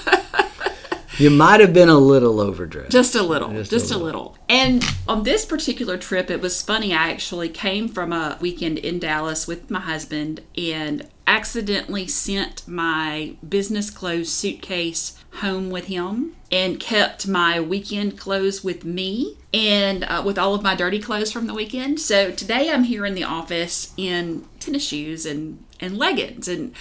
You 1.17 1.29
might 1.31 1.59
have 1.61 1.73
been 1.73 1.89
a 1.89 1.97
little 1.97 2.39
overdressed. 2.39 2.91
just 2.91 3.15
a 3.15 3.23
little, 3.23 3.49
Just 3.51 3.71
just, 3.71 3.91
a 3.91 3.95
a, 3.95 3.97
little. 3.97 4.37
And 4.47 4.85
on 5.07 5.23
this 5.23 5.45
particular 5.45 5.97
trip, 5.97 6.29
it 6.29 6.39
was 6.41 6.61
funny. 6.61 6.93
I 6.93 7.09
actually 7.09 7.49
came 7.49 7.87
from 7.89 8.13
a 8.13 8.37
weekend 8.39 8.77
in 8.77 8.99
Dallas 8.99 9.47
with 9.47 9.69
my 9.71 9.79
husband 9.79 10.41
and 10.55 11.07
accidentally 11.27 12.07
sent 12.07 12.65
my 12.67 13.35
business 13.47 13.89
clothes 13.91 14.31
suitcase 14.31 15.21
home 15.41 15.69
with 15.69 15.85
him 15.85 16.33
and 16.51 16.79
kept 16.79 17.27
my 17.27 17.59
weekend 17.59 18.17
clothes 18.17 18.63
with 18.63 18.85
me 18.85 19.37
and 19.53 20.05
uh, 20.05 20.23
with 20.25 20.39
all 20.39 20.55
of 20.55 20.63
my 20.63 20.73
dirty 20.73 20.99
clothes 20.99 21.31
from 21.31 21.45
the 21.45 21.53
weekend. 21.53 21.99
So 21.99 22.31
today 22.31 22.71
I'm 22.71 22.83
here 22.83 23.05
in 23.05 23.13
the 23.13 23.25
office 23.25 23.93
in 23.97 24.47
tennis 24.59 24.87
shoes 24.87 25.25
and, 25.25 25.63
and 25.79 25.97
leggings 25.97 26.47
and 26.47 26.73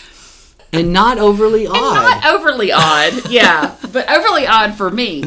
and 0.73 0.93
not 0.93 1.19
overly 1.19 1.67
odd. 1.67 1.75
not 1.75 2.27
overly 2.27 2.73
odd 2.73 3.31
yeah 3.31 3.77
but 3.93 4.11
overly 4.11 4.47
odd 4.49 4.75
for 4.75 4.91
me 4.91 5.25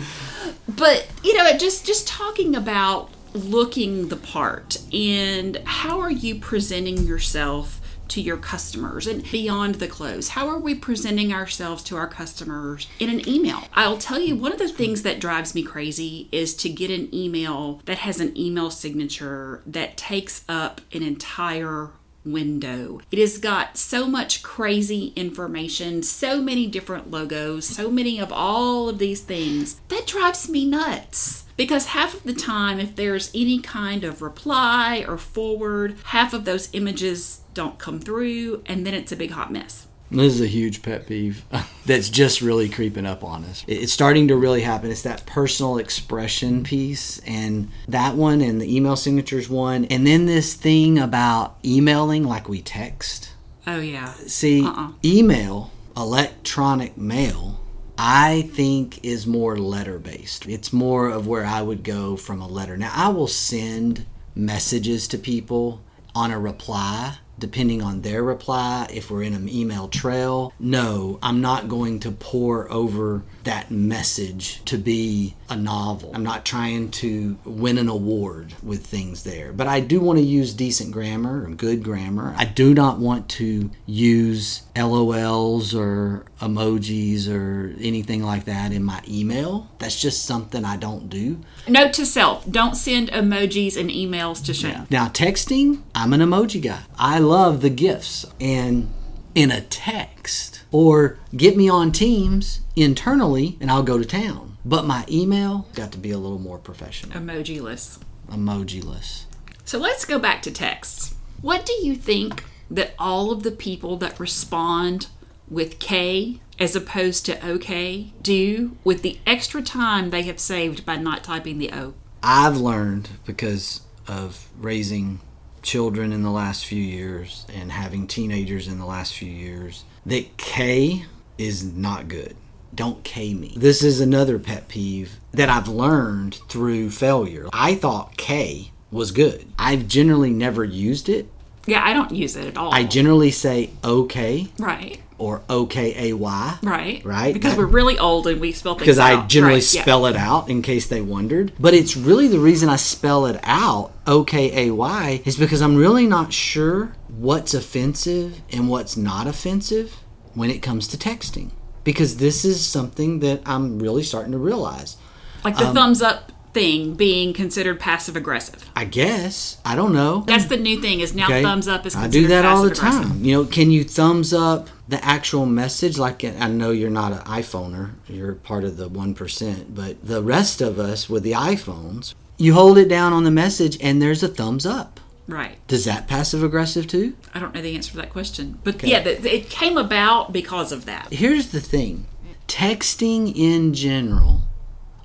but 0.68 1.08
you 1.24 1.36
know 1.38 1.58
just 1.58 1.86
just 1.86 2.08
talking 2.08 2.56
about 2.56 3.10
looking 3.34 4.10
the 4.10 4.16
part 4.18 4.78
and 4.94 5.58
how 5.64 6.00
are 6.00 6.12
you 6.12 6.36
presenting 6.36 7.06
yourself 7.06 7.79
to 8.10 8.22
your 8.22 8.38
customers 8.38 9.08
and 9.08 9.30
beyond 9.32 9.76
the 9.76 9.88
clothes 9.88 10.30
how 10.30 10.48
are 10.48 10.60
we 10.60 10.76
presenting 10.76 11.34
ourselves 11.34 11.84
to 11.84 11.96
our 11.96 12.08
customers 12.08 12.88
in 13.00 13.10
an 13.10 13.28
email 13.28 13.64
i'll 13.74 13.98
tell 13.98 14.20
you 14.20 14.36
one 14.36 14.52
of 14.52 14.60
the 14.60 14.68
things 14.68 15.04
that 15.04 15.20
drives 15.20 15.56
me 15.56 15.64
crazy 15.64 16.28
is 16.32 16.56
to 16.56 16.70
get 16.70 16.92
an 16.92 17.14
email 17.14 17.82
that 17.86 18.00
has 18.00 18.20
an 18.20 18.38
email 18.38 18.70
signature 18.70 19.62
that 19.66 19.98
takes 19.98 20.44
up 20.48 20.82
an 20.94 21.04
entire 21.04 21.92
window. 22.26 23.02
It 23.12 23.20
has 23.20 23.38
got 23.38 23.78
so 23.78 24.08
much 24.08 24.44
crazy 24.44 25.14
information, 25.16 26.04
so 26.04 26.42
many 26.42 26.68
different 26.68 27.12
logos, 27.12 27.66
so 27.66 27.90
many 27.90 28.20
of 28.20 28.32
all 28.32 28.90
of 28.90 29.00
these 29.00 29.22
things. 29.22 29.80
That 29.90 30.08
drives 30.08 30.50
me 30.50 30.66
nuts. 30.66 31.46
Because 31.58 31.88
half 31.88 32.14
of 32.14 32.24
the 32.24 32.34
time, 32.34 32.80
if 32.80 32.96
there's 32.96 33.32
any 33.36 33.60
kind 33.60 34.06
of 34.06 34.22
reply 34.22 35.04
or 35.06 35.18
forward, 35.18 35.98
half 36.06 36.34
of 36.34 36.46
those 36.46 36.70
images 36.72 37.42
don't 37.60 37.78
come 37.78 38.00
through, 38.00 38.64
and 38.68 38.86
then 38.88 38.94
it's 38.94 39.12
a 39.12 39.18
big 39.18 39.32
hot 39.32 39.52
mess. 39.52 39.86
This 40.10 40.34
is 40.36 40.40
a 40.40 40.48
huge 40.48 40.82
pet 40.82 41.06
peeve 41.06 41.44
that's 41.86 42.08
just 42.08 42.40
really 42.42 42.70
creeping 42.70 43.06
up 43.06 43.22
on 43.22 43.44
us. 43.44 43.66
It's 43.68 43.92
starting 43.92 44.30
to 44.30 44.38
really 44.38 44.62
happen. 44.62 44.90
It's 44.90 45.02
that 45.02 45.26
personal 45.26 45.78
expression 45.78 46.64
piece, 46.64 47.20
and 47.28 47.70
that 47.90 48.16
one, 48.16 48.40
and 48.40 48.62
the 48.62 48.74
email 48.74 48.96
signatures 48.96 49.50
one, 49.50 49.84
and 49.86 50.08
then 50.08 50.26
this 50.26 50.54
thing 50.54 50.98
about 50.98 51.58
emailing 51.66 52.24
like 52.24 52.48
we 52.48 52.62
text. 52.62 53.32
Oh 53.68 53.82
yeah. 53.82 54.14
See, 54.26 54.64
Uh-uh. 54.66 54.94
email, 55.04 55.72
electronic 55.98 56.96
mail, 56.96 57.60
I 57.98 58.50
think 58.54 59.04
is 59.04 59.28
more 59.28 59.58
letter 59.58 60.00
based. 60.00 60.48
It's 60.48 60.72
more 60.72 61.10
of 61.10 61.28
where 61.28 61.46
I 61.46 61.62
would 61.62 61.84
go 61.84 62.16
from 62.16 62.40
a 62.42 62.48
letter. 62.48 62.78
Now, 62.78 62.94
I 62.96 63.10
will 63.10 63.28
send 63.28 64.06
messages 64.34 65.10
to 65.10 65.18
people 65.18 65.82
on 66.16 66.32
a 66.32 66.40
reply. 66.40 67.18
Depending 67.40 67.82
on 67.82 68.02
their 68.02 68.22
reply, 68.22 68.88
if 68.94 69.10
we're 69.10 69.24
in 69.24 69.34
an 69.34 69.48
email 69.48 69.88
trail, 69.88 70.54
no, 70.60 71.20
I'm 71.24 71.40
not 71.40 71.70
going 71.70 72.02
to 72.02 72.12
pour 72.12 72.72
over 72.72 73.24
that 73.44 73.72
message 73.72 74.64
to 74.66 74.78
be 74.78 75.36
a 75.50 75.56
novel. 75.56 76.12
I'm 76.14 76.24
not 76.24 76.46
trying 76.46 76.92
to 76.92 77.38
win 77.46 77.78
an 77.78 77.90
award 77.90 78.54
with 78.62 78.86
things 78.86 79.24
there. 79.24 79.52
But 79.52 79.68
I 79.68 79.80
do 79.80 80.00
want 80.00 80.20
to 80.20 80.26
use 80.26 80.54
decent 80.54 80.92
grammar 80.92 81.46
or 81.46 81.50
good 81.50 81.84
grammar. 81.84 82.34
I 82.38 82.46
do 82.46 82.74
not 82.74 83.00
want 83.00 83.30
to 83.30 83.72
use 83.86 84.64
LOLs 84.76 85.74
or 85.78 86.26
emojis 86.42 87.28
or 87.30 87.76
anything 87.82 88.24
like 88.24 88.46
that 88.46 88.72
in 88.72 88.84
my 88.84 89.02
email. 89.08 89.70
That's 89.80 90.00
just 90.00 90.26
something 90.26 90.64
I 90.64 90.78
don't 90.78 91.10
do. 91.10 91.40
Note 91.68 91.94
to 91.94 92.06
self: 92.06 92.50
Don't 92.50 92.76
send 92.76 93.10
emojis 93.12 93.78
and 93.78 93.90
emails 93.90 94.44
to 94.46 94.54
Shane. 94.54 94.88
Now, 94.90 95.08
texting, 95.08 95.82
I'm 95.96 96.14
an 96.14 96.22
emoji 96.22 96.62
guy. 96.62 96.82
I 96.98 97.20
love 97.20 97.62
the 97.62 97.70
gifts. 97.70 98.26
And 98.40 98.92
in 99.40 99.52
a 99.52 99.62
text, 99.62 100.62
or 100.70 101.18
get 101.34 101.56
me 101.56 101.70
on 101.70 101.94
Teams 101.94 102.60
internally 102.76 103.58
and 103.62 103.72
I'll 103.72 103.84
go 103.84 103.98
to 103.98 104.04
town. 104.04 104.58
But 104.66 104.86
my 104.86 105.06
email 105.10 105.66
got 105.76 105.94
to 105.94 105.98
be 105.98 106.12
a 106.12 106.18
little 106.18 106.40
more 106.40 106.58
professional, 106.58 107.18
Emojiless. 107.18 108.00
emojiless. 108.30 109.24
So 109.64 109.78
let's 109.80 110.04
go 110.04 110.20
back 110.20 110.42
to 110.42 110.52
texts. 110.52 111.16
What 111.42 111.66
do 111.66 111.72
you 111.72 111.96
think 111.96 112.44
that 112.70 112.94
all 113.00 113.32
of 113.32 113.44
the 113.44 113.52
people 113.52 113.96
that 113.98 114.20
respond 114.20 115.08
with 115.48 115.80
K 115.80 116.42
as 116.60 116.76
opposed 116.76 117.26
to 117.28 117.48
OK 117.48 118.12
do 118.22 118.76
with 118.84 119.04
the 119.04 119.20
extra 119.26 119.62
time 119.62 120.10
they 120.10 120.24
have 120.24 120.40
saved 120.42 120.86
by 120.86 120.98
not 120.98 121.24
typing 121.24 121.60
the 121.60 121.72
O? 121.72 121.94
I've 122.22 122.58
learned 122.58 123.08
because 123.26 123.84
of 124.06 124.50
raising 124.60 125.22
children 125.62 126.12
in 126.12 126.24
the 126.24 126.32
last 126.32 126.66
few 126.66 126.82
years 126.82 127.46
and 127.54 127.72
having 127.72 128.08
teenagers 128.08 128.68
in 128.68 128.80
the 128.80 128.86
last 128.86 129.14
few 129.14 129.30
years 129.30 129.84
that 130.06 130.38
K 130.38 131.06
is 131.38 131.64
not 131.64 132.08
good. 132.08 132.36
Don't 132.74 133.04
K 133.04 133.34
me. 133.34 133.54
This 133.58 133.84
is 133.84 134.00
another 134.00 134.40
pet 134.40 134.68
peeve 134.68 135.20
that 135.32 135.50
I've 135.50 135.68
learned 135.68 136.36
through 136.50 136.92
failure. 136.92 137.48
I 137.52 137.76
thought 137.76 138.18
K 138.18 138.72
was 138.92 139.12
good. 139.12 139.48
I've 139.58 139.88
generally 139.88 140.32
never 140.32 140.64
used 140.64 141.10
it. 141.10 141.30
Yeah, 141.70 141.84
I 141.84 141.94
don't 141.94 142.12
use 142.12 142.36
it 142.36 142.48
at 142.48 142.58
all. 142.58 142.74
I 142.74 142.84
generally 142.84 143.32
say 143.32 143.70
okay 143.84 144.48
right, 144.58 145.00
or 145.18 145.42
OKAY. 145.50 145.96
A 145.98 146.14
Y. 146.14 146.58
Right, 146.64 147.04
Right, 147.06 147.34
Because 147.34 147.58
we're 147.58 147.66
really 147.66 148.00
old 148.00 148.26
and 148.28 148.40
we 148.40 148.52
spell 148.54 148.76
things 148.76 148.84
because 148.84 149.00
I 149.00 149.26
generally 149.28 149.56
Right, 149.56 149.74
yeah. 149.74 149.82
spell 149.82 150.06
it 150.06 150.16
out 150.16 150.50
in 150.50 150.62
case 150.62 150.88
they 150.88 151.02
wondered. 151.02 151.52
But 151.60 151.74
it's 151.74 151.98
really 151.98 152.28
the 152.28 152.40
reason 152.40 152.70
I 152.70 152.78
spell 152.78 153.26
it 153.26 153.40
out, 153.44 153.92
O 154.08 154.24
K 154.24 154.68
A 154.68 154.72
Y, 154.72 154.92
A 154.92 155.12
Y 155.12 155.22
is 155.26 155.38
because 155.38 155.62
I'm 155.62 155.76
really 155.76 156.08
not 156.08 156.32
sure 156.34 156.94
what's 157.10 157.54
offensive 157.54 158.40
and 158.52 158.70
what's 158.70 158.96
not 158.96 159.28
offensive 159.28 159.98
when 160.34 160.50
it 160.50 160.62
comes 160.62 160.88
to 160.90 160.98
texting. 160.98 161.52
Because 161.84 162.18
this 162.18 162.46
is 162.46 162.66
something 162.66 163.20
that 163.20 163.42
I'm 163.46 163.80
really 163.80 164.04
starting 164.04 164.32
to 164.32 164.38
realize. 164.38 164.96
like 165.44 165.58
um, 165.60 165.68
the 165.68 165.74
thumbs 165.74 166.02
up 166.02 166.32
thing 166.60 166.94
being 166.94 167.34
considered 167.34 167.80
passive 167.80 168.16
aggressive. 168.16 168.70
I 168.76 168.86
guess. 168.86 169.60
I 169.64 169.76
don't 169.76 169.94
know. 169.94 170.24
That's 170.28 170.46
the 170.46 170.58
new 170.58 170.82
thing. 170.82 171.00
Is 171.00 171.14
now 171.16 171.26
Okay? 171.26 171.42
thumbs 171.42 171.68
up 171.68 171.86
is 171.86 171.96
I 171.96 172.08
do 172.08 172.28
that 172.28 172.46
all 172.46 172.64
the 172.64 172.76
time. 172.76 173.24
You 173.24 173.34
know, 173.34 173.46
can 173.46 173.72
you 173.72 173.84
thumbs 173.84 174.34
up 174.34 174.68
the 174.88 175.04
actual 175.04 175.46
message? 175.46 175.98
Like, 175.98 176.24
I 176.24 176.48
know 176.48 176.72
you're 176.72 176.90
not 176.90 177.12
an 177.12 177.20
iPhoner, 177.20 177.92
you're 178.08 178.36
part 178.36 178.64
of 178.64 178.78
the 178.78 178.90
1%, 178.90 179.66
but 179.76 180.06
the 180.06 180.22
rest 180.22 180.62
of 180.62 180.80
us 180.80 181.10
with 181.10 181.24
the 181.24 181.32
iPhones, 181.34 182.14
you 182.38 182.54
hold 182.54 182.78
it 182.78 182.90
down 182.90 183.14
on 183.14 183.24
the 183.24 183.32
message 183.32 183.78
and 183.82 184.02
there's 184.02 184.24
a 184.24 184.28
thumbs 184.28 184.66
up. 184.66 185.00
Right. 185.28 185.58
Does 185.68 185.86
that 185.86 186.08
passive 186.08 186.44
aggressive 186.44 186.88
too? 186.88 187.16
I 187.34 187.40
don't 187.40 187.54
know 187.54 187.62
the 187.62 187.76
answer 187.76 187.92
to 187.92 187.98
that 187.98 188.10
question, 188.10 188.58
but 188.64 188.82
yeah, 188.84 189.04
the, 189.04 189.36
it 189.36 189.50
came 189.50 189.78
about 189.78 190.34
because 190.34 190.72
of 190.72 190.86
that. 190.86 191.14
Here's 191.14 191.52
the 191.52 191.62
thing 191.62 192.08
texting 192.48 193.32
in 193.36 193.76
general, 193.76 194.42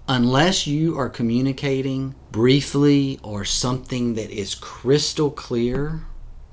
unless 0.09 0.67
you 0.67 0.99
are 0.99 1.09
communicating 1.09 2.15
briefly 2.31 3.19
or 3.23 3.45
something 3.45 4.15
that 4.15 4.31
is 4.31 4.55
crystal 4.55 5.31
clear, 5.31 6.03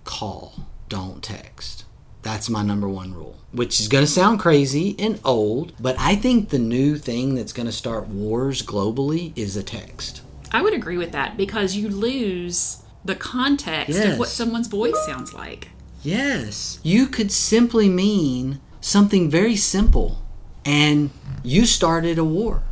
call, 0.03 0.67
don't 0.89 1.24
text. 1.24 1.86
That's 2.22 2.50
my 2.50 2.62
number 2.62 2.88
one 2.88 3.13
rule, 3.13 3.39
which 3.51 3.79
is 3.79 3.88
going 3.88 4.05
to 4.05 4.12
sound 4.12 4.39
crazy 4.39 4.96
and 5.00 5.20
old, 5.25 5.74
but 5.79 5.96
I 6.00 6.15
think 6.15 6.50
the 6.50 6.60
new 6.60 6.98
thing 6.98 7.34
that's 7.36 7.53
going 7.53 7.65
to 7.65 7.72
start 7.72 8.08
wars 8.08 8.62
globally 8.62 9.34
is 9.36 9.58
a 9.58 9.63
text. 9.63 10.22
I 10.51 10.62
would 10.62 10.74
agree 10.74 10.98
with 10.98 11.12
that 11.13 11.36
because 11.36 11.75
you 11.75 11.89
lose 11.89 12.84
the 13.03 13.15
context 13.15 13.98
of 14.00 14.20
what 14.20 14.27
someone's 14.27 14.67
voice 14.67 14.98
sounds 15.05 15.34
like. 15.34 15.70
Yes. 16.03 16.79
You 16.84 17.08
could 17.08 17.31
simply 17.31 17.89
mean 17.89 18.60
something 18.79 19.29
very 19.29 19.55
simple 19.55 20.24
and 20.63 21.10
you 21.43 21.65
started 21.65 22.20
a 22.20 22.24
war 22.24 22.63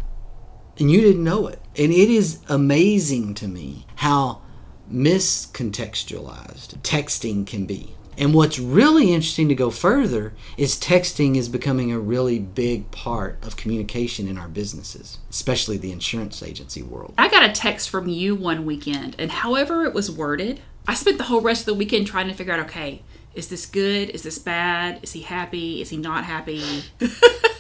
and 0.80 0.90
you 0.90 1.02
didn't 1.02 1.24
know 1.24 1.48
it. 1.48 1.62
And 1.78 1.92
it 1.92 2.10
is 2.10 2.40
amazing 2.48 3.36
to 3.36 3.48
me 3.48 3.86
how 3.96 4.42
miscontextualized 4.92 6.80
texting 6.82 7.46
can 7.46 7.66
be. 7.66 7.96
And 8.18 8.34
what's 8.34 8.60
really 8.60 9.14
interesting 9.14 9.48
to 9.48 9.56
go 9.56 9.70
further 9.70 10.34
is 10.58 10.78
texting 10.78 11.38
is 11.38 11.48
becoming 11.48 11.92
a 11.92 12.00
really 12.00 12.38
big 12.38 12.92
part 12.92 13.38
of 13.46 13.56
communication 13.56 14.28
in 14.28 14.38
our 14.38 14.50
businesses, 14.50 15.20
especially 15.30 15.78
the 15.78 15.94
insurance 15.94 16.44
agency 16.44 16.84
world. 16.84 17.14
I 17.18 17.30
got 17.30 17.50
a 17.50 17.54
text 17.54 17.90
from 17.90 18.10
you 18.10 18.36
one 18.36 18.66
weekend, 18.66 19.16
and 19.18 19.32
however 19.32 19.86
it 19.86 19.94
was 19.94 20.12
worded, 20.12 20.60
I 20.86 20.96
spent 20.96 21.18
the 21.18 21.26
whole 21.26 21.40
rest 21.40 21.62
of 21.62 21.68
the 21.68 21.76
weekend 21.76 22.08
trying 22.08 22.28
to 22.28 22.34
figure 22.34 22.52
out 22.52 22.60
okay, 22.62 23.04
is 23.36 23.48
this 23.48 23.66
good? 23.66 24.10
Is 24.10 24.24
this 24.24 24.38
bad? 24.38 25.00
Is 25.02 25.14
he 25.14 25.22
happy? 25.22 25.82
Is 25.82 25.90
he 25.90 25.98
not 25.98 26.26
happy? 26.26 26.84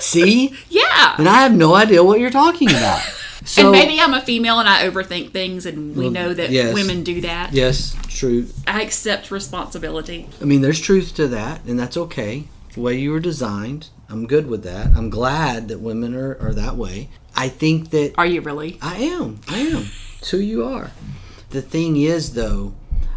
See? 0.04 0.54
Yeah. 0.68 1.14
And 1.18 1.28
I 1.28 1.42
have 1.42 1.54
no 1.54 1.74
idea 1.74 2.02
what 2.02 2.20
you're 2.20 2.30
talking 2.30 2.68
about. 2.68 3.02
So 3.42 3.62
and 3.62 3.72
maybe 3.72 3.98
I'm 3.98 4.12
a 4.12 4.20
female 4.20 4.58
and 4.60 4.68
I 4.68 4.88
overthink 4.88 5.32
things, 5.32 5.64
and 5.64 5.96
we 5.96 6.10
know 6.10 6.34
that 6.34 6.50
yes. 6.50 6.74
women 6.74 7.02
do 7.02 7.22
that. 7.22 7.54
Yes, 7.54 7.96
true. 8.06 8.46
I 8.66 8.82
accept 8.82 9.30
responsibility. 9.30 10.28
I 10.42 10.44
mean, 10.44 10.60
there's 10.60 10.80
truth 10.80 11.14
to 11.16 11.26
that, 11.28 11.64
and 11.64 11.78
that's 11.78 11.96
okay. 11.96 12.44
The 12.74 12.80
way 12.80 12.98
you 12.98 13.12
were 13.12 13.18
designed. 13.18 13.88
I'm 14.10 14.26
good 14.26 14.46
with 14.46 14.62
that. 14.64 14.88
I'm 14.94 15.08
glad 15.08 15.68
that 15.68 15.80
women 15.80 16.14
are, 16.14 16.36
are 16.40 16.52
that 16.52 16.76
way. 16.76 17.08
I 17.34 17.48
think 17.48 17.90
that 17.90 18.12
Are 18.18 18.26
you 18.26 18.40
really? 18.40 18.78
I 18.82 18.96
am. 18.98 19.40
I 19.48 19.58
am. 19.60 19.86
It's 20.18 20.30
who 20.30 20.38
you 20.38 20.64
are. 20.64 20.90
The 21.50 21.62
thing 21.62 21.96
is, 21.96 22.34
though, 22.34 22.74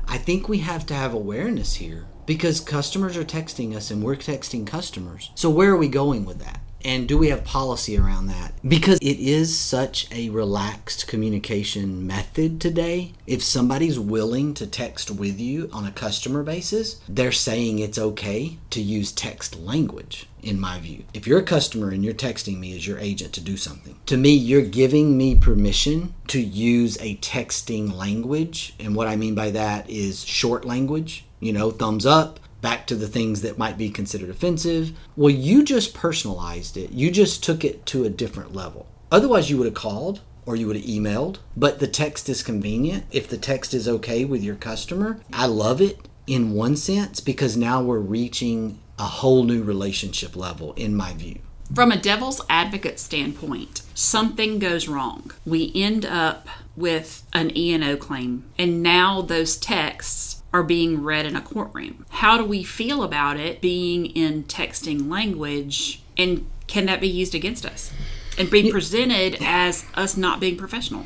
I 0.07 0.17
think 0.17 0.47
we 0.47 0.59
have 0.59 0.85
to 0.87 0.93
have 0.93 1.13
awareness 1.13 1.75
here 1.75 2.05
because 2.25 2.59
customers 2.59 3.17
are 3.17 3.25
texting 3.25 3.75
us 3.75 3.91
and 3.91 4.03
we're 4.03 4.15
texting 4.15 4.65
customers. 4.65 5.31
So, 5.35 5.49
where 5.49 5.71
are 5.71 5.77
we 5.77 5.87
going 5.87 6.25
with 6.25 6.39
that? 6.39 6.61
And 6.85 7.07
do 7.07 7.17
we 7.17 7.29
have 7.29 7.43
policy 7.43 7.97
around 7.97 8.27
that? 8.27 8.53
Because 8.67 8.99
it 9.01 9.19
is 9.19 9.57
such 9.57 10.07
a 10.11 10.29
relaxed 10.29 11.07
communication 11.07 12.05
method 12.05 12.59
today. 12.59 13.13
If 13.25 13.43
somebody's 13.43 13.99
willing 13.99 14.53
to 14.55 14.67
text 14.67 15.11
with 15.11 15.39
you 15.39 15.69
on 15.71 15.85
a 15.85 15.91
customer 15.91 16.43
basis, 16.43 16.99
they're 17.07 17.31
saying 17.31 17.79
it's 17.79 17.97
okay 17.97 18.57
to 18.71 18.81
use 18.81 19.11
text 19.11 19.57
language, 19.59 20.27
in 20.41 20.59
my 20.59 20.79
view. 20.79 21.03
If 21.13 21.25
you're 21.25 21.39
a 21.39 21.43
customer 21.43 21.89
and 21.89 22.03
you're 22.03 22.13
texting 22.13 22.59
me 22.59 22.75
as 22.75 22.85
your 22.85 22.99
agent 22.99 23.33
to 23.33 23.41
do 23.41 23.57
something, 23.57 23.97
to 24.07 24.17
me, 24.17 24.33
you're 24.33 24.61
giving 24.61 25.17
me 25.17 25.35
permission 25.35 26.13
to 26.27 26.41
use 26.41 26.97
a 27.01 27.15
texting 27.17 27.93
language. 27.93 28.73
And 28.79 28.95
what 28.95 29.07
I 29.07 29.15
mean 29.15 29.35
by 29.35 29.51
that 29.51 29.89
is 29.89 30.25
short 30.25 30.65
language, 30.65 31.25
you 31.39 31.53
know, 31.53 31.71
thumbs 31.71 32.05
up, 32.05 32.39
back 32.63 32.87
to 32.87 32.95
the 32.95 33.07
things 33.07 33.41
that 33.41 33.57
might 33.59 33.77
be 33.77 33.91
considered 33.91 34.29
offensive. 34.29 34.93
Well, 35.15 35.29
you 35.29 35.63
just 35.63 35.93
personalized 35.93 36.77
it. 36.77 36.91
You 36.91 37.11
just 37.11 37.43
took 37.43 37.63
it 37.63 37.85
to 37.87 38.05
a 38.05 38.09
different 38.09 38.55
level. 38.55 38.87
Otherwise, 39.11 39.51
you 39.51 39.57
would 39.57 39.67
have 39.67 39.75
called 39.75 40.21
or 40.45 40.55
you 40.55 40.65
would 40.67 40.77
have 40.77 40.85
emailed, 40.85 41.37
but 41.55 41.79
the 41.79 41.87
text 41.87 42.27
is 42.29 42.41
convenient. 42.41 43.05
If 43.11 43.27
the 43.27 43.37
text 43.37 43.73
is 43.73 43.87
okay 43.87 44.25
with 44.25 44.43
your 44.43 44.55
customer, 44.55 45.19
I 45.31 45.45
love 45.45 45.81
it 45.81 45.99
in 46.25 46.53
one 46.53 46.75
sense 46.75 47.19
because 47.19 47.55
now 47.57 47.83
we're 47.83 47.99
reaching 47.99 48.79
a 48.97 49.03
whole 49.03 49.43
new 49.43 49.61
relationship 49.61 50.35
level, 50.35 50.73
in 50.73 50.95
my 50.95 51.13
view. 51.13 51.39
From 51.73 51.91
a 51.91 51.97
devil's 51.97 52.41
advocate 52.49 52.99
standpoint, 52.99 53.81
something 53.93 54.59
goes 54.59 54.87
wrong. 54.87 55.31
We 55.45 55.71
end 55.75 56.05
up 56.05 56.47
with 56.75 57.23
an 57.33 57.55
E&O 57.57 57.97
claim, 57.97 58.45
and 58.57 58.83
now 58.83 59.21
those 59.21 59.57
texts 59.57 60.32
are 60.53 60.63
being 60.63 61.03
read 61.03 61.25
in 61.25 61.35
a 61.35 61.41
courtroom. 61.41 62.05
How 62.09 62.37
do 62.37 62.45
we 62.45 62.63
feel 62.63 63.03
about 63.03 63.37
it 63.37 63.59
being 63.59 64.05
in 64.05 64.43
texting 64.43 65.09
language 65.09 66.03
and 66.17 66.47
can 66.67 66.85
that 66.85 67.01
be 67.01 67.07
used 67.07 67.35
against 67.35 67.65
us 67.65 67.91
and 68.37 68.49
be 68.49 68.71
presented 68.71 69.37
as 69.41 69.85
us 69.95 70.15
not 70.15 70.39
being 70.39 70.55
professional? 70.55 71.05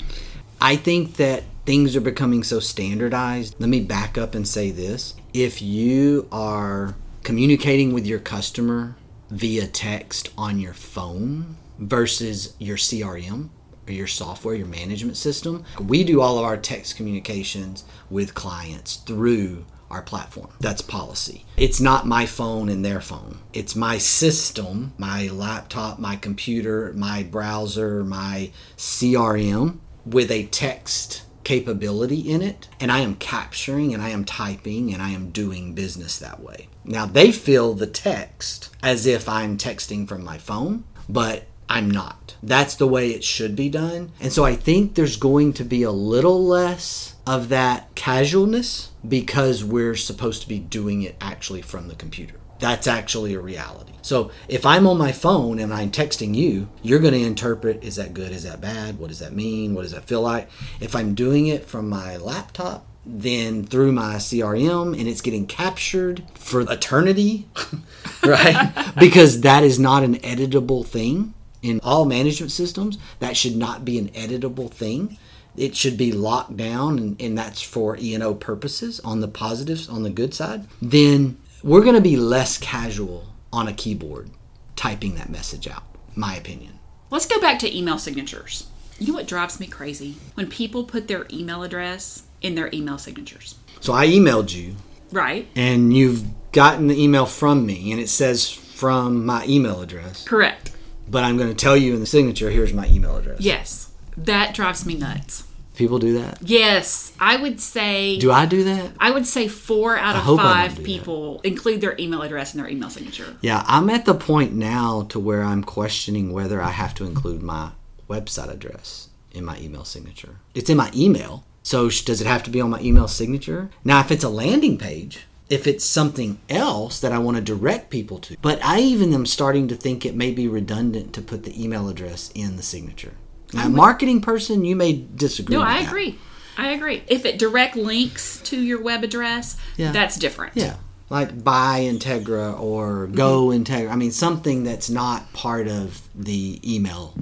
I 0.60 0.76
think 0.76 1.16
that 1.16 1.44
things 1.66 1.96
are 1.96 2.02
becoming 2.02 2.44
so 2.44 2.60
standardized. 2.60 3.56
Let 3.60 3.70
me 3.70 3.82
back 3.82 4.18
up 4.18 4.36
and 4.36 4.48
say 4.48 4.72
this. 4.72 5.16
If 5.34 5.62
you 5.62 6.28
are 6.32 6.96
communicating 7.24 7.94
with 7.94 8.06
your 8.06 8.20
customer 8.20 8.96
via 9.30 9.68
text 9.68 10.30
on 10.38 10.60
your 10.60 10.74
phone 10.74 11.58
versus 11.78 12.54
your 12.60 12.78
CRM 12.78 13.50
your 13.94 14.08
software, 14.08 14.56
your 14.56 14.68
management 14.68 15.18
system, 15.18 15.64
we 15.80 16.04
do 16.04 16.22
all 16.22 16.38
of 16.38 16.46
our 16.46 16.58
text 16.58 16.96
communications 16.96 17.84
with 18.10 18.34
clients 18.34 18.98
through 18.98 19.66
our 19.90 20.02
platform. 20.02 20.50
That's 20.60 20.82
policy. 20.82 21.46
It's 21.56 21.80
not 21.80 22.06
my 22.06 22.26
phone 22.26 22.70
and 22.70 22.84
their 22.84 23.02
phone. 23.02 23.40
It's 23.54 23.76
my 23.76 23.98
system, 23.98 24.94
my 24.98 25.28
laptop, 25.30 26.00
my 26.00 26.16
computer, 26.16 26.92
my 26.94 27.24
browser, 27.24 28.04
my 28.04 28.52
CRM 28.78 29.80
with 30.06 30.32
a 30.32 30.48
text 30.48 31.24
capability 31.44 32.20
in 32.20 32.42
it 32.42 32.68
and 32.78 32.92
I 32.92 33.00
am 33.00 33.16
capturing 33.16 33.94
and 33.94 34.04
I 34.04 34.10
am 34.10 34.26
typing 34.26 34.94
and 34.94 35.02
I 35.02 35.12
am 35.12 35.30
doing 35.30 35.74
business 35.74 36.20
that 36.20 36.42
way. 36.42 36.68
Now 36.84 37.06
they 37.06 37.32
feel 37.32 37.74
the 37.74 37.88
text 37.88 38.70
as 38.84 39.06
if 39.06 39.30
I'm 39.30 39.58
texting 39.58 40.08
from 40.10 40.26
my 40.26 40.38
phone, 40.38 40.84
but 41.08 41.46
I'm 41.70 41.92
not. 41.92 42.36
That's 42.42 42.76
the 42.76 42.88
way 42.88 43.12
it 43.12 43.24
should 43.24 43.56
be 43.56 43.70
done. 43.70 44.12
And 44.20 44.32
so 44.32 44.46
I 44.46 44.56
think 44.56 44.96
there's 44.96 45.18
going 45.18 45.54
to 45.54 45.64
be 45.64 45.84
a 45.84 45.92
little 45.92 46.44
less 46.44 47.16
of 47.26 47.50
that 47.50 47.94
casualness 47.96 48.92
because 49.08 49.64
we're 49.64 49.96
supposed 49.96 50.42
to 50.44 50.48
be 50.48 50.60
doing 50.60 51.02
it 51.02 51.18
actually 51.20 51.62
from 51.62 51.88
the 51.88 51.96
computer. 51.96 52.36
That's 52.60 52.88
actually 52.88 53.34
a 53.34 53.40
reality. 53.40 53.94
So 54.02 54.32
if 54.48 54.66
I'm 54.66 54.88
on 54.88 54.98
my 54.98 55.12
phone 55.12 55.60
and 55.60 55.74
I'm 55.74 55.92
texting 55.92 56.34
you, 56.34 56.70
you're 56.82 57.00
going 57.00 57.14
to 57.14 57.22
interpret 57.22 57.84
is 57.84 57.98
that 57.98 58.14
good? 58.14 58.32
Is 58.32 58.44
that 58.44 58.62
bad? 58.62 58.98
What 58.98 59.10
does 59.10 59.20
that 59.20 59.34
mean? 59.34 59.76
What 59.76 59.84
does 59.84 59.92
that 59.92 60.06
feel 60.06 60.22
like? 60.22 60.50
If 60.80 60.96
I'm 60.96 61.14
doing 61.14 61.48
it 61.48 61.66
from 61.66 61.90
my 61.90 62.18
laptop, 62.18 62.88
then 63.06 63.66
through 63.66 63.92
my 63.92 64.16
CRM 64.16 64.98
and 64.98 65.08
it's 65.08 65.22
getting 65.22 65.46
captured 65.46 66.24
for 66.34 66.62
eternity, 66.62 67.48
right? 68.24 68.94
because 69.00 69.42
that 69.42 69.64
is 69.64 69.78
not 69.78 70.04
an 70.04 70.16
editable 70.16 70.86
thing 70.86 71.34
in 71.62 71.80
all 71.84 72.06
management 72.06 72.52
systems. 72.52 72.98
That 73.20 73.36
should 73.38 73.56
not 73.56 73.84
be 73.86 73.98
an 73.98 74.10
editable 74.10 74.70
thing. 74.72 75.18
It 75.56 75.76
should 75.76 75.98
be 75.98 76.12
locked 76.12 76.56
down, 76.56 77.00
and, 77.00 77.22
and 77.22 77.38
that's 77.38 77.62
for 77.62 77.98
E&O 77.98 78.36
purposes 78.36 79.00
on 79.00 79.22
the 79.22 79.28
positives, 79.28 79.90
on 79.90 80.04
the 80.04 80.12
good 80.12 80.34
side. 80.34 80.68
Then 80.82 81.38
we're 81.64 81.82
going 81.82 81.96
to 81.96 82.02
be 82.02 82.16
less 82.16 82.58
casual 82.60 83.26
on 83.52 83.68
a 83.68 83.74
keyboard 83.74 84.30
typing 84.76 85.16
that 85.16 85.30
message 85.32 85.68
out, 85.68 85.84
my 86.16 86.36
opinion. 86.36 86.78
Let's 87.10 87.26
go 87.26 87.40
back 87.42 87.58
to 87.60 87.76
email 87.76 87.98
signatures. 87.98 88.68
You 89.00 89.08
know 89.08 89.14
what 89.16 89.28
drives 89.28 89.60
me 89.60 89.66
crazy? 89.68 90.18
When 90.36 90.48
people 90.48 90.84
put 90.84 91.08
their 91.08 91.26
email 91.34 91.64
address 91.64 92.24
in 92.42 92.54
their 92.54 92.70
email 92.74 92.98
signatures. 93.00 93.56
So 93.80 93.94
I 93.94 94.08
emailed 94.08 94.54
you, 94.56 94.76
Right? 95.12 95.48
and 95.56 95.96
you've 95.96 96.24
gotten 96.52 96.88
the 96.88 97.02
email 97.02 97.26
from 97.26 97.66
me, 97.66 97.92
and 97.92 98.00
it 98.00 98.10
says 98.10 98.52
from 98.52 99.26
my 99.26 99.44
email 99.48 99.82
address. 99.82 100.24
Correct. 100.24 100.72
But 101.10 101.24
I'm 101.24 101.38
going 101.38 101.50
to 101.50 101.56
tell 101.56 101.78
you 101.78 101.94
in 101.94 102.00
the 102.00 102.06
signature, 102.06 102.50
here's 102.50 102.74
my 102.74 102.88
email 102.88 103.16
address. 103.16 103.42
Yes. 103.42 103.92
That 104.18 104.54
drives 104.54 104.86
me 104.86 104.96
nuts. 104.96 105.44
People 105.76 106.00
do 106.00 106.20
that. 106.20 106.40
Yes, 106.42 107.14
I 107.20 107.36
would 107.36 107.60
say 107.60 108.18
Do 108.18 108.32
I 108.32 108.48
do 108.48 108.64
that? 108.64 108.94
I 109.00 109.12
would 109.12 109.28
say 109.28 109.48
4 109.48 109.96
out 109.96 110.16
of 110.16 110.24
5 110.24 110.70
do 110.70 110.76
that. 110.76 110.84
people 110.84 111.40
include 111.42 111.82
their 111.82 111.96
email 112.00 112.24
address 112.24 112.56
in 112.56 112.60
their 112.60 112.70
email 112.70 112.90
signature. 112.90 113.38
Yeah, 113.42 113.64
I'm 113.68 113.88
at 113.92 114.06
the 114.06 114.16
point 114.16 114.54
now 114.54 115.04
to 115.10 115.20
where 115.20 115.44
I'm 115.44 115.64
questioning 115.64 116.34
whether 116.34 116.60
I 116.64 116.72
have 116.72 116.96
to 116.96 117.06
include 117.06 117.44
my 117.44 117.74
website 118.10 118.50
address 118.50 119.10
in 119.32 119.46
my 119.46 119.60
email 119.60 119.86
signature. 119.86 120.38
It's 120.56 120.72
in 120.72 120.78
my 120.78 120.90
email, 120.96 121.46
so 121.62 121.90
does 121.90 122.22
it 122.22 122.28
have 122.28 122.42
to 122.44 122.50
be 122.50 122.60
on 122.60 122.72
my 122.72 122.80
email 122.80 123.08
signature? 123.08 123.70
Now, 123.84 124.00
if 124.00 124.10
it's 124.10 124.24
a 124.24 124.30
landing 124.30 124.80
page, 124.80 125.28
if 125.50 125.66
it's 125.68 125.86
something 125.86 126.40
else 126.50 127.00
that 127.00 127.12
I 127.12 127.20
want 127.20 127.38
to 127.38 127.44
direct 127.44 127.90
people 127.90 128.20
to, 128.20 128.36
but 128.42 128.64
I 128.64 128.80
even 128.80 129.14
am 129.14 129.26
starting 129.26 129.68
to 129.70 129.76
think 129.76 130.06
it 130.06 130.16
may 130.16 130.32
be 130.32 130.48
redundant 130.48 131.14
to 131.14 131.22
put 131.22 131.44
the 131.44 131.64
email 131.64 131.88
address 131.90 132.32
in 132.36 132.58
the 132.58 132.64
signature. 132.64 133.14
Now, 133.54 133.68
a 133.68 133.70
marketing 133.70 134.20
person, 134.22 134.66
you 134.66 134.76
may 134.76 134.94
disagree. 135.16 135.56
No, 135.56 135.62
I 135.62 135.80
that. 135.82 135.88
agree. 135.88 136.20
I 136.58 136.72
agree. 136.72 137.04
If 137.08 137.24
it 137.26 137.40
direct 137.40 137.76
links 137.78 138.42
to 138.46 138.60
your 138.62 138.82
web 138.82 139.04
address, 139.04 139.56
Yeah. 139.78 139.92
that's 139.92 140.18
different. 140.18 140.54
Yeah. 140.56 140.76
Like 141.10 141.44
buy 141.44 141.82
Integra 141.82 142.60
or 142.60 143.08
go 143.08 143.48
Mm-hmm. 143.48 143.64
Integra. 143.64 143.92
I 143.92 143.96
mean, 143.96 144.12
something 144.12 144.64
that's 144.66 144.90
not 144.90 145.32
part 145.32 145.68
of 145.70 146.02
the 146.14 146.60
email 146.66 147.14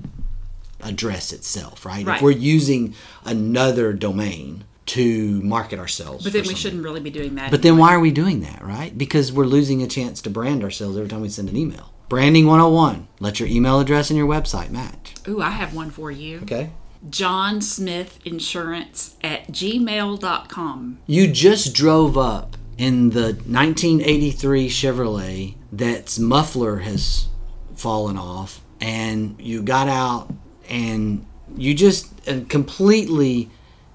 address 0.81 1.31
itself, 1.31 1.85
right? 1.85 2.05
Right. 2.05 2.15
If 2.17 2.21
we're 2.23 2.31
using 2.31 2.95
another 3.23 3.93
domain 3.93 4.63
to 4.87 5.41
market 5.41 5.79
ourselves. 5.79 6.23
But 6.23 6.33
then 6.33 6.41
we 6.41 6.47
something. 6.47 6.61
shouldn't 6.61 6.83
really 6.83 6.99
be 6.99 7.09
doing 7.09 7.35
that. 7.35 7.51
But 7.51 7.61
then 7.63 7.77
why 7.77 7.93
are 7.93 7.99
we 7.99 8.11
doing 8.11 8.41
that, 8.41 8.63
right? 8.63 8.95
Because 8.95 9.31
we're 9.31 9.45
losing 9.45 9.81
a 9.81 9.87
chance 9.87 10.21
to 10.21 10.29
brand 10.29 10.63
ourselves 10.63 10.97
every 10.97 11.09
time 11.09 11.21
we 11.21 11.29
send 11.29 11.49
an 11.49 11.57
email. 11.57 11.91
Branding 12.07 12.45
101. 12.45 13.07
Let 13.19 13.39
your 13.39 13.49
email 13.49 13.79
address 13.79 14.11
and 14.11 14.17
your 14.17 14.27
website 14.27 14.69
match. 14.69 15.15
Ooh, 15.27 15.41
I 15.41 15.49
have 15.49 15.73
one 15.73 15.89
for 15.89 16.11
you. 16.11 16.41
Okay. 16.43 16.69
John 17.09 17.61
Smith 17.61 18.19
Insurance 18.25 19.15
at 19.23 19.47
gmail.com. 19.47 20.99
You 21.07 21.31
just 21.31 21.73
drove 21.73 22.17
up 22.17 22.57
in 22.77 23.09
the 23.11 23.33
1983 23.47 24.69
Chevrolet 24.69 25.55
that's 25.71 26.19
muffler 26.19 26.77
has 26.77 27.27
fallen 27.75 28.17
off, 28.17 28.61
and 28.81 29.35
you 29.39 29.61
got 29.61 29.87
out 29.87 30.33
and 30.69 31.25
you 31.55 31.73
just 31.73 32.11
completely 32.49 33.49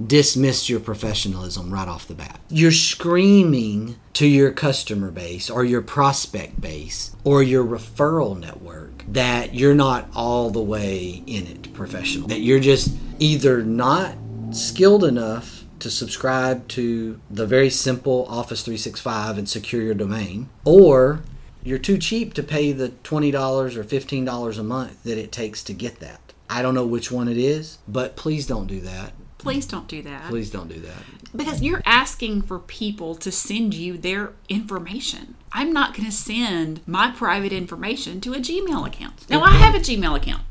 dismissed 0.06 0.68
your 0.68 0.80
professionalism 0.80 1.72
right 1.72 1.88
off 1.88 2.08
the 2.08 2.14
bat. 2.14 2.40
You're 2.48 2.72
screaming 2.72 3.96
to 4.14 4.26
your 4.26 4.50
customer 4.50 5.10
base 5.10 5.50
or 5.50 5.64
your 5.64 5.82
prospect 5.82 6.60
base 6.60 7.14
or 7.24 7.42
your 7.42 7.64
referral 7.64 8.38
network 8.38 9.04
that 9.08 9.54
you're 9.54 9.74
not 9.74 10.08
all 10.14 10.50
the 10.50 10.62
way 10.62 11.22
in 11.26 11.46
it 11.46 11.72
professional, 11.74 12.28
that 12.28 12.40
you're 12.40 12.60
just 12.60 12.96
either 13.18 13.62
not 13.62 14.14
skilled 14.52 15.04
enough 15.04 15.64
to 15.80 15.90
subscribe 15.90 16.68
to 16.68 17.20
the 17.30 17.46
very 17.46 17.70
simple 17.70 18.26
Office 18.28 18.62
365 18.62 19.38
and 19.38 19.48
secure 19.48 19.82
your 19.82 19.94
domain, 19.94 20.48
or 20.64 21.22
you're 21.62 21.78
too 21.78 21.98
cheap 21.98 22.34
to 22.34 22.42
pay 22.42 22.72
the 22.72 22.90
$20 23.04 23.76
or 23.76 23.84
$15 23.84 24.58
a 24.58 24.62
month 24.62 25.02
that 25.04 25.18
it 25.18 25.32
takes 25.32 25.62
to 25.64 25.72
get 25.72 26.00
that. 26.00 26.20
I 26.48 26.62
don't 26.62 26.74
know 26.74 26.86
which 26.86 27.10
one 27.10 27.28
it 27.28 27.38
is, 27.38 27.78
but 27.86 28.16
please 28.16 28.46
don't 28.46 28.66
do 28.66 28.80
that. 28.80 29.12
Please 29.40 29.66
don't 29.66 29.88
do 29.88 30.02
that. 30.02 30.28
Please 30.28 30.50
don't 30.50 30.68
do 30.68 30.80
that. 30.80 31.02
Because 31.34 31.62
you're 31.62 31.82
asking 31.86 32.42
for 32.42 32.58
people 32.58 33.14
to 33.16 33.30
send 33.32 33.74
you 33.74 33.96
their 33.96 34.32
information. 34.48 35.34
I'm 35.52 35.72
not 35.72 35.94
going 35.94 36.06
to 36.06 36.14
send 36.14 36.80
my 36.86 37.10
private 37.10 37.52
information 37.52 38.20
to 38.22 38.34
a 38.34 38.38
Gmail 38.38 38.86
account. 38.86 39.28
Now, 39.28 39.42
I 39.42 39.52
have 39.52 39.74
a 39.74 39.78
Gmail 39.78 40.16
account, 40.16 40.42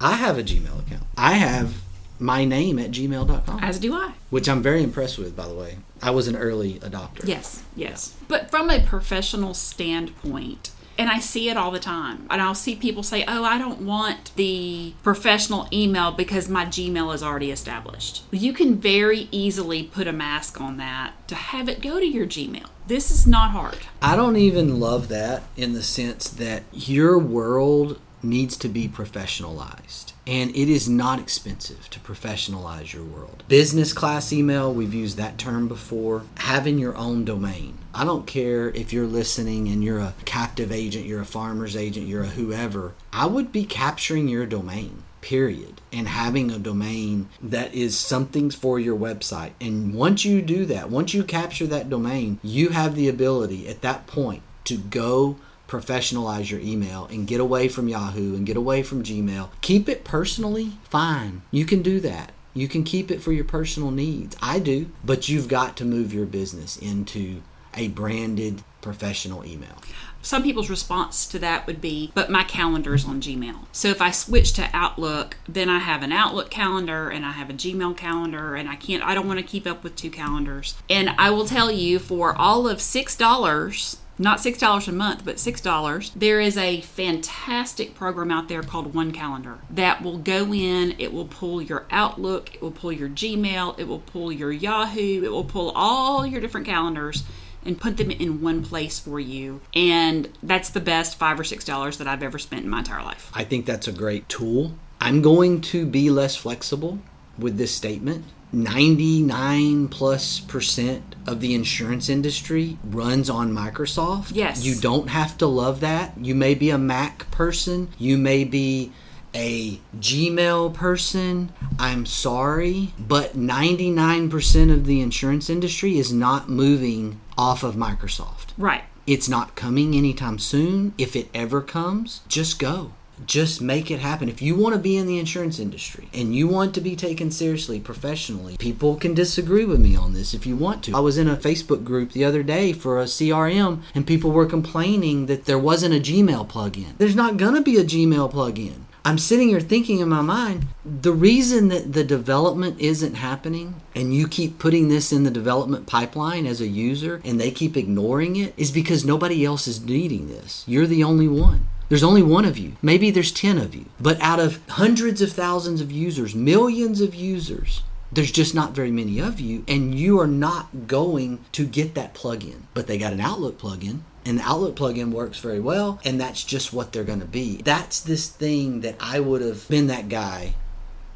I 0.00 0.12
have 0.14 0.38
a 0.38 0.42
Gmail 0.42 0.80
account. 0.86 1.02
I 1.16 1.32
have 1.34 1.74
my 2.20 2.44
name 2.44 2.78
at 2.78 2.90
gmail.com, 2.90 3.60
as 3.62 3.78
do 3.78 3.94
I. 3.94 4.12
which 4.30 4.48
I'm 4.48 4.60
very 4.62 4.82
impressed 4.82 5.18
with, 5.18 5.36
by 5.36 5.46
the 5.46 5.54
way. 5.54 5.78
I 6.02 6.10
was 6.10 6.26
an 6.28 6.36
early 6.36 6.74
adopter. 6.80 7.24
Yes, 7.26 7.62
yes. 7.76 8.16
But 8.28 8.50
from 8.50 8.70
a 8.70 8.80
professional 8.80 9.54
standpoint, 9.54 10.70
and 10.98 11.08
I 11.08 11.20
see 11.20 11.48
it 11.48 11.56
all 11.56 11.70
the 11.70 11.78
time, 11.78 12.26
and 12.28 12.42
I'll 12.42 12.54
see 12.54 12.74
people 12.74 13.02
say, 13.02 13.24
Oh, 13.26 13.44
I 13.44 13.56
don't 13.56 13.82
want 13.82 14.34
the 14.34 14.94
professional 15.02 15.68
email 15.72 16.10
because 16.10 16.48
my 16.48 16.66
Gmail 16.66 17.14
is 17.14 17.22
already 17.22 17.50
established. 17.52 18.24
You 18.32 18.52
can 18.52 18.76
very 18.76 19.28
easily 19.30 19.84
put 19.84 20.08
a 20.08 20.12
mask 20.12 20.60
on 20.60 20.76
that 20.78 21.12
to 21.28 21.34
have 21.36 21.68
it 21.68 21.80
go 21.80 22.00
to 22.00 22.06
your 22.06 22.26
Gmail. 22.26 22.66
This 22.88 23.10
is 23.10 23.26
not 23.26 23.50
hard. 23.50 23.78
I 24.02 24.16
don't 24.16 24.36
even 24.36 24.80
love 24.80 25.08
that 25.08 25.42
in 25.56 25.74
the 25.74 25.82
sense 25.82 26.28
that 26.30 26.64
your 26.72 27.18
world 27.18 28.00
needs 28.22 28.56
to 28.58 28.68
be 28.68 28.88
professionalized. 28.88 30.12
And 30.26 30.50
it 30.50 30.68
is 30.68 30.88
not 30.88 31.18
expensive 31.18 31.88
to 31.90 32.00
professionalize 32.00 32.92
your 32.92 33.04
world. 33.04 33.44
Business 33.48 33.92
class 33.92 34.32
email, 34.32 34.72
we've 34.72 34.94
used 34.94 35.16
that 35.16 35.38
term 35.38 35.68
before. 35.68 36.22
Having 36.36 36.78
your 36.78 36.96
own 36.96 37.24
domain. 37.24 37.78
I 37.94 38.04
don't 38.04 38.26
care 38.26 38.70
if 38.70 38.92
you're 38.92 39.06
listening 39.06 39.68
and 39.68 39.82
you're 39.82 40.00
a 40.00 40.14
captive 40.24 40.70
agent, 40.70 41.06
you're 41.06 41.22
a 41.22 41.26
farmer's 41.26 41.76
agent, 41.76 42.06
you're 42.06 42.24
a 42.24 42.28
whoever. 42.28 42.92
I 43.12 43.26
would 43.26 43.50
be 43.52 43.64
capturing 43.64 44.28
your 44.28 44.46
domain 44.46 45.02
period 45.20 45.80
and 45.92 46.06
having 46.06 46.50
a 46.50 46.58
domain 46.58 47.28
that 47.42 47.74
is 47.74 47.98
something 47.98 48.50
for 48.50 48.78
your 48.78 48.96
website 48.96 49.50
and 49.60 49.92
once 49.92 50.24
you 50.24 50.40
do 50.40 50.64
that 50.64 50.90
once 50.90 51.12
you 51.12 51.24
capture 51.24 51.66
that 51.66 51.90
domain 51.90 52.38
you 52.40 52.68
have 52.68 52.94
the 52.94 53.08
ability 53.08 53.66
at 53.66 53.82
that 53.82 54.06
point 54.06 54.42
to 54.62 54.76
go 54.76 55.36
professionalize 55.68 56.50
your 56.50 56.60
email 56.60 57.06
and 57.10 57.26
get 57.28 57.40
away 57.40 57.68
from 57.68 57.86
Yahoo 57.88 58.34
and 58.34 58.46
get 58.46 58.56
away 58.56 58.82
from 58.82 59.02
Gmail 59.04 59.50
keep 59.60 59.88
it 59.88 60.02
personally 60.02 60.72
fine 60.88 61.42
you 61.50 61.64
can 61.64 61.82
do 61.82 62.00
that 62.00 62.32
You 62.54 62.66
can 62.66 62.82
keep 62.82 63.10
it 63.10 63.22
for 63.22 63.30
your 63.32 63.44
personal 63.44 63.92
needs. 63.92 64.36
I 64.42 64.58
do. 64.58 64.90
But 65.04 65.28
you've 65.28 65.46
got 65.46 65.76
to 65.76 65.84
move 65.84 66.12
your 66.12 66.26
business 66.26 66.76
into 66.76 67.42
a 67.74 67.88
branded 67.88 68.62
professional 68.80 69.44
email. 69.46 69.76
Some 70.22 70.42
people's 70.42 70.68
response 70.68 71.26
to 71.28 71.38
that 71.38 71.66
would 71.68 71.80
be, 71.80 72.10
but 72.14 72.30
my 72.30 72.42
calendar 72.42 72.94
is 72.94 73.04
on 73.04 73.20
Gmail. 73.20 73.66
So 73.70 73.88
if 73.88 74.02
I 74.02 74.10
switch 74.10 74.52
to 74.54 74.68
Outlook, 74.72 75.36
then 75.48 75.68
I 75.68 75.78
have 75.78 76.02
an 76.02 76.10
Outlook 76.10 76.50
calendar 76.50 77.08
and 77.08 77.24
I 77.24 77.30
have 77.32 77.50
a 77.50 77.52
Gmail 77.52 77.96
calendar, 77.96 78.56
and 78.56 78.68
I 78.68 78.74
can't, 78.74 79.04
I 79.04 79.14
don't 79.14 79.28
want 79.28 79.38
to 79.38 79.46
keep 79.46 79.66
up 79.66 79.84
with 79.84 79.94
two 79.94 80.10
calendars. 80.10 80.74
And 80.90 81.10
I 81.10 81.30
will 81.30 81.46
tell 81.46 81.70
you, 81.70 82.00
for 82.00 82.34
all 82.34 82.66
of 82.66 82.78
$6, 82.78 83.96
not 84.18 84.38
$6 84.38 84.88
a 84.88 84.92
month, 84.92 85.24
but 85.24 85.36
$6, 85.36 86.12
there 86.14 86.40
is 86.40 86.56
a 86.56 86.80
fantastic 86.80 87.94
program 87.94 88.30
out 88.30 88.48
there 88.48 88.62
called 88.62 88.94
One 88.94 89.12
Calendar 89.12 89.58
that 89.70 90.02
will 90.02 90.18
go 90.18 90.52
in, 90.52 90.94
it 90.98 91.12
will 91.12 91.26
pull 91.26 91.62
your 91.62 91.86
Outlook, 91.90 92.54
it 92.54 92.62
will 92.62 92.72
pull 92.72 92.92
your 92.92 93.08
Gmail, 93.08 93.78
it 93.78 93.84
will 93.84 94.00
pull 94.00 94.32
your 94.32 94.50
Yahoo, 94.50 95.22
it 95.24 95.30
will 95.30 95.44
pull 95.44 95.70
all 95.70 96.26
your 96.26 96.40
different 96.40 96.66
calendars 96.66 97.24
and 97.64 97.80
put 97.80 97.96
them 97.96 98.10
in 98.10 98.40
one 98.40 98.64
place 98.64 98.98
for 98.98 99.20
you. 99.20 99.60
And 99.74 100.28
that's 100.42 100.70
the 100.70 100.80
best 100.80 101.18
five 101.18 101.38
or 101.38 101.44
six 101.44 101.64
dollars 101.64 101.98
that 101.98 102.06
I've 102.06 102.22
ever 102.22 102.38
spent 102.38 102.64
in 102.64 102.70
my 102.70 102.78
entire 102.80 103.02
life. 103.02 103.30
I 103.34 103.44
think 103.44 103.66
that's 103.66 103.88
a 103.88 103.92
great 103.92 104.28
tool. 104.28 104.74
I'm 105.00 105.22
going 105.22 105.60
to 105.62 105.86
be 105.86 106.10
less 106.10 106.34
flexible 106.34 106.98
with 107.38 107.56
this 107.56 107.72
statement. 107.72 108.24
99 108.52 109.88
plus 109.88 110.40
percent 110.40 111.14
of 111.26 111.40
the 111.40 111.54
insurance 111.54 112.08
industry 112.08 112.78
runs 112.84 113.28
on 113.28 113.52
Microsoft. 113.52 114.32
Yes. 114.34 114.64
You 114.64 114.74
don't 114.76 115.08
have 115.08 115.36
to 115.38 115.46
love 115.46 115.80
that. 115.80 116.14
You 116.18 116.34
may 116.34 116.54
be 116.54 116.70
a 116.70 116.78
Mac 116.78 117.30
person, 117.30 117.88
you 117.98 118.16
may 118.16 118.44
be 118.44 118.92
a 119.34 119.78
Gmail 119.98 120.72
person. 120.74 121.52
I'm 121.78 122.06
sorry, 122.06 122.94
but 122.98 123.36
99% 123.36 124.72
of 124.72 124.86
the 124.86 125.00
insurance 125.00 125.50
industry 125.50 125.98
is 125.98 126.12
not 126.12 126.48
moving 126.48 127.20
off 127.36 127.62
of 127.62 127.74
Microsoft. 127.76 128.46
Right. 128.56 128.84
It's 129.06 129.28
not 129.28 129.54
coming 129.54 129.94
anytime 129.94 130.38
soon. 130.38 130.92
If 130.98 131.16
it 131.16 131.28
ever 131.32 131.62
comes, 131.62 132.22
just 132.28 132.58
go. 132.58 132.92
Just 133.26 133.60
make 133.60 133.90
it 133.90 134.00
happen. 134.00 134.28
If 134.28 134.42
you 134.42 134.54
want 134.54 134.74
to 134.74 134.80
be 134.80 134.96
in 134.96 135.06
the 135.06 135.18
insurance 135.18 135.58
industry 135.58 136.08
and 136.14 136.34
you 136.34 136.48
want 136.48 136.74
to 136.74 136.80
be 136.80 136.96
taken 136.96 137.30
seriously 137.30 137.80
professionally, 137.80 138.56
people 138.58 138.96
can 138.96 139.14
disagree 139.14 139.64
with 139.64 139.80
me 139.80 139.96
on 139.96 140.14
this 140.14 140.34
if 140.34 140.46
you 140.46 140.56
want 140.56 140.84
to. 140.84 140.96
I 140.96 141.00
was 141.00 141.18
in 141.18 141.28
a 141.28 141.36
Facebook 141.36 141.84
group 141.84 142.12
the 142.12 142.24
other 142.24 142.42
day 142.42 142.72
for 142.72 143.00
a 143.00 143.04
CRM 143.04 143.82
and 143.94 144.06
people 144.06 144.30
were 144.30 144.46
complaining 144.46 145.26
that 145.26 145.44
there 145.44 145.58
wasn't 145.58 145.94
a 145.94 146.00
Gmail 146.00 146.48
plugin. 146.48 146.96
There's 146.98 147.16
not 147.16 147.36
going 147.36 147.54
to 147.54 147.60
be 147.60 147.76
a 147.76 147.84
Gmail 147.84 148.32
plugin. 148.32 148.84
I'm 149.04 149.16
sitting 149.16 149.48
here 149.48 149.60
thinking 149.60 150.00
in 150.00 150.08
my 150.10 150.20
mind, 150.20 150.66
the 150.84 151.12
reason 151.12 151.68
that 151.68 151.94
the 151.94 152.04
development 152.04 152.78
isn't 152.78 153.14
happening 153.14 153.80
and 153.94 154.12
you 154.12 154.28
keep 154.28 154.58
putting 154.58 154.88
this 154.88 155.12
in 155.12 155.22
the 155.22 155.30
development 155.30 155.86
pipeline 155.86 156.44
as 156.44 156.60
a 156.60 156.66
user 156.66 157.22
and 157.24 157.40
they 157.40 157.50
keep 157.50 157.74
ignoring 157.74 158.36
it 158.36 158.52
is 158.58 158.70
because 158.70 159.06
nobody 159.06 159.46
else 159.46 159.66
is 159.66 159.82
needing 159.82 160.28
this. 160.28 160.62
You're 160.66 160.86
the 160.86 161.04
only 161.04 161.26
one. 161.26 161.68
There's 161.88 162.02
only 162.02 162.22
one 162.22 162.44
of 162.44 162.58
you. 162.58 162.72
Maybe 162.82 163.10
there's 163.10 163.32
10 163.32 163.56
of 163.56 163.74
you. 163.74 163.86
But 163.98 164.20
out 164.20 164.40
of 164.40 164.60
hundreds 164.68 165.22
of 165.22 165.32
thousands 165.32 165.80
of 165.80 165.90
users, 165.90 166.34
millions 166.34 167.00
of 167.00 167.14
users, 167.14 167.82
there's 168.12 168.30
just 168.30 168.54
not 168.54 168.74
very 168.74 168.90
many 168.90 169.18
of 169.18 169.40
you, 169.40 169.64
and 169.66 169.94
you 169.94 170.20
are 170.20 170.26
not 170.26 170.86
going 170.86 171.44
to 171.52 171.66
get 171.66 171.94
that 171.94 172.14
plugin. 172.14 172.62
But 172.74 172.86
they 172.86 172.98
got 172.98 173.12
an 173.12 173.20
Outlook 173.20 173.58
plugin, 173.58 174.00
and 174.26 174.38
the 174.38 174.42
Outlook 174.42 174.76
plugin 174.76 175.12
works 175.12 175.38
very 175.38 175.60
well, 175.60 175.98
and 176.04 176.20
that's 176.20 176.44
just 176.44 176.72
what 176.72 176.92
they're 176.92 177.04
going 177.04 177.20
to 177.20 177.26
be. 177.26 177.62
That's 177.62 178.00
this 178.00 178.28
thing 178.28 178.82
that 178.82 178.96
I 179.00 179.20
would 179.20 179.40
have 179.40 179.66
been 179.68 179.86
that 179.86 180.08
guy 180.08 180.54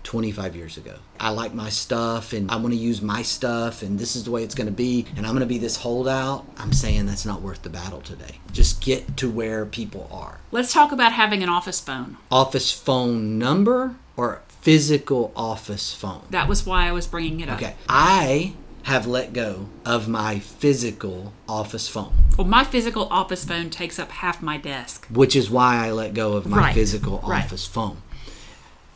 25 0.04 0.56
years 0.56 0.76
ago. 0.76 0.96
I 1.20 1.30
like 1.30 1.54
my 1.54 1.68
stuff 1.68 2.32
and 2.32 2.50
I 2.50 2.56
want 2.56 2.70
to 2.70 2.76
use 2.76 3.00
my 3.00 3.22
stuff 3.22 3.82
and 3.82 3.98
this 3.98 4.16
is 4.16 4.24
the 4.24 4.30
way 4.30 4.42
it's 4.42 4.54
going 4.54 4.66
to 4.66 4.72
be 4.72 5.06
and 5.16 5.26
I'm 5.26 5.32
going 5.32 5.40
to 5.40 5.46
be 5.46 5.58
this 5.58 5.76
holdout. 5.76 6.44
I'm 6.56 6.72
saying 6.72 7.06
that's 7.06 7.24
not 7.26 7.40
worth 7.42 7.62
the 7.62 7.70
battle 7.70 8.00
today. 8.00 8.38
Just 8.52 8.80
get 8.80 9.16
to 9.18 9.30
where 9.30 9.64
people 9.64 10.08
are. 10.12 10.38
Let's 10.50 10.72
talk 10.72 10.92
about 10.92 11.12
having 11.12 11.42
an 11.42 11.48
office 11.48 11.80
phone. 11.80 12.16
Office 12.30 12.72
phone 12.72 13.38
number 13.38 13.96
or 14.16 14.42
physical 14.48 15.32
office 15.36 15.92
phone? 15.94 16.22
That 16.30 16.48
was 16.48 16.66
why 16.66 16.86
I 16.88 16.92
was 16.92 17.06
bringing 17.06 17.40
it 17.40 17.48
up. 17.48 17.56
Okay. 17.62 17.74
I 17.88 18.54
have 18.84 19.06
let 19.06 19.32
go 19.32 19.68
of 19.86 20.08
my 20.08 20.40
physical 20.40 21.32
office 21.48 21.86
phone, 21.88 22.12
Well, 22.36 22.46
my 22.48 22.64
physical 22.64 23.06
office 23.12 23.44
phone 23.44 23.70
takes 23.70 23.96
up 24.00 24.10
half 24.10 24.42
my 24.42 24.56
desk. 24.56 25.06
which 25.08 25.36
is 25.36 25.48
why 25.48 25.86
I 25.86 25.92
let 25.92 26.14
go 26.14 26.32
of 26.32 26.46
my 26.46 26.58
Right. 26.58 26.74
physical 26.74 27.20
Right. 27.24 27.44
office 27.44 27.64
phone. 27.64 27.98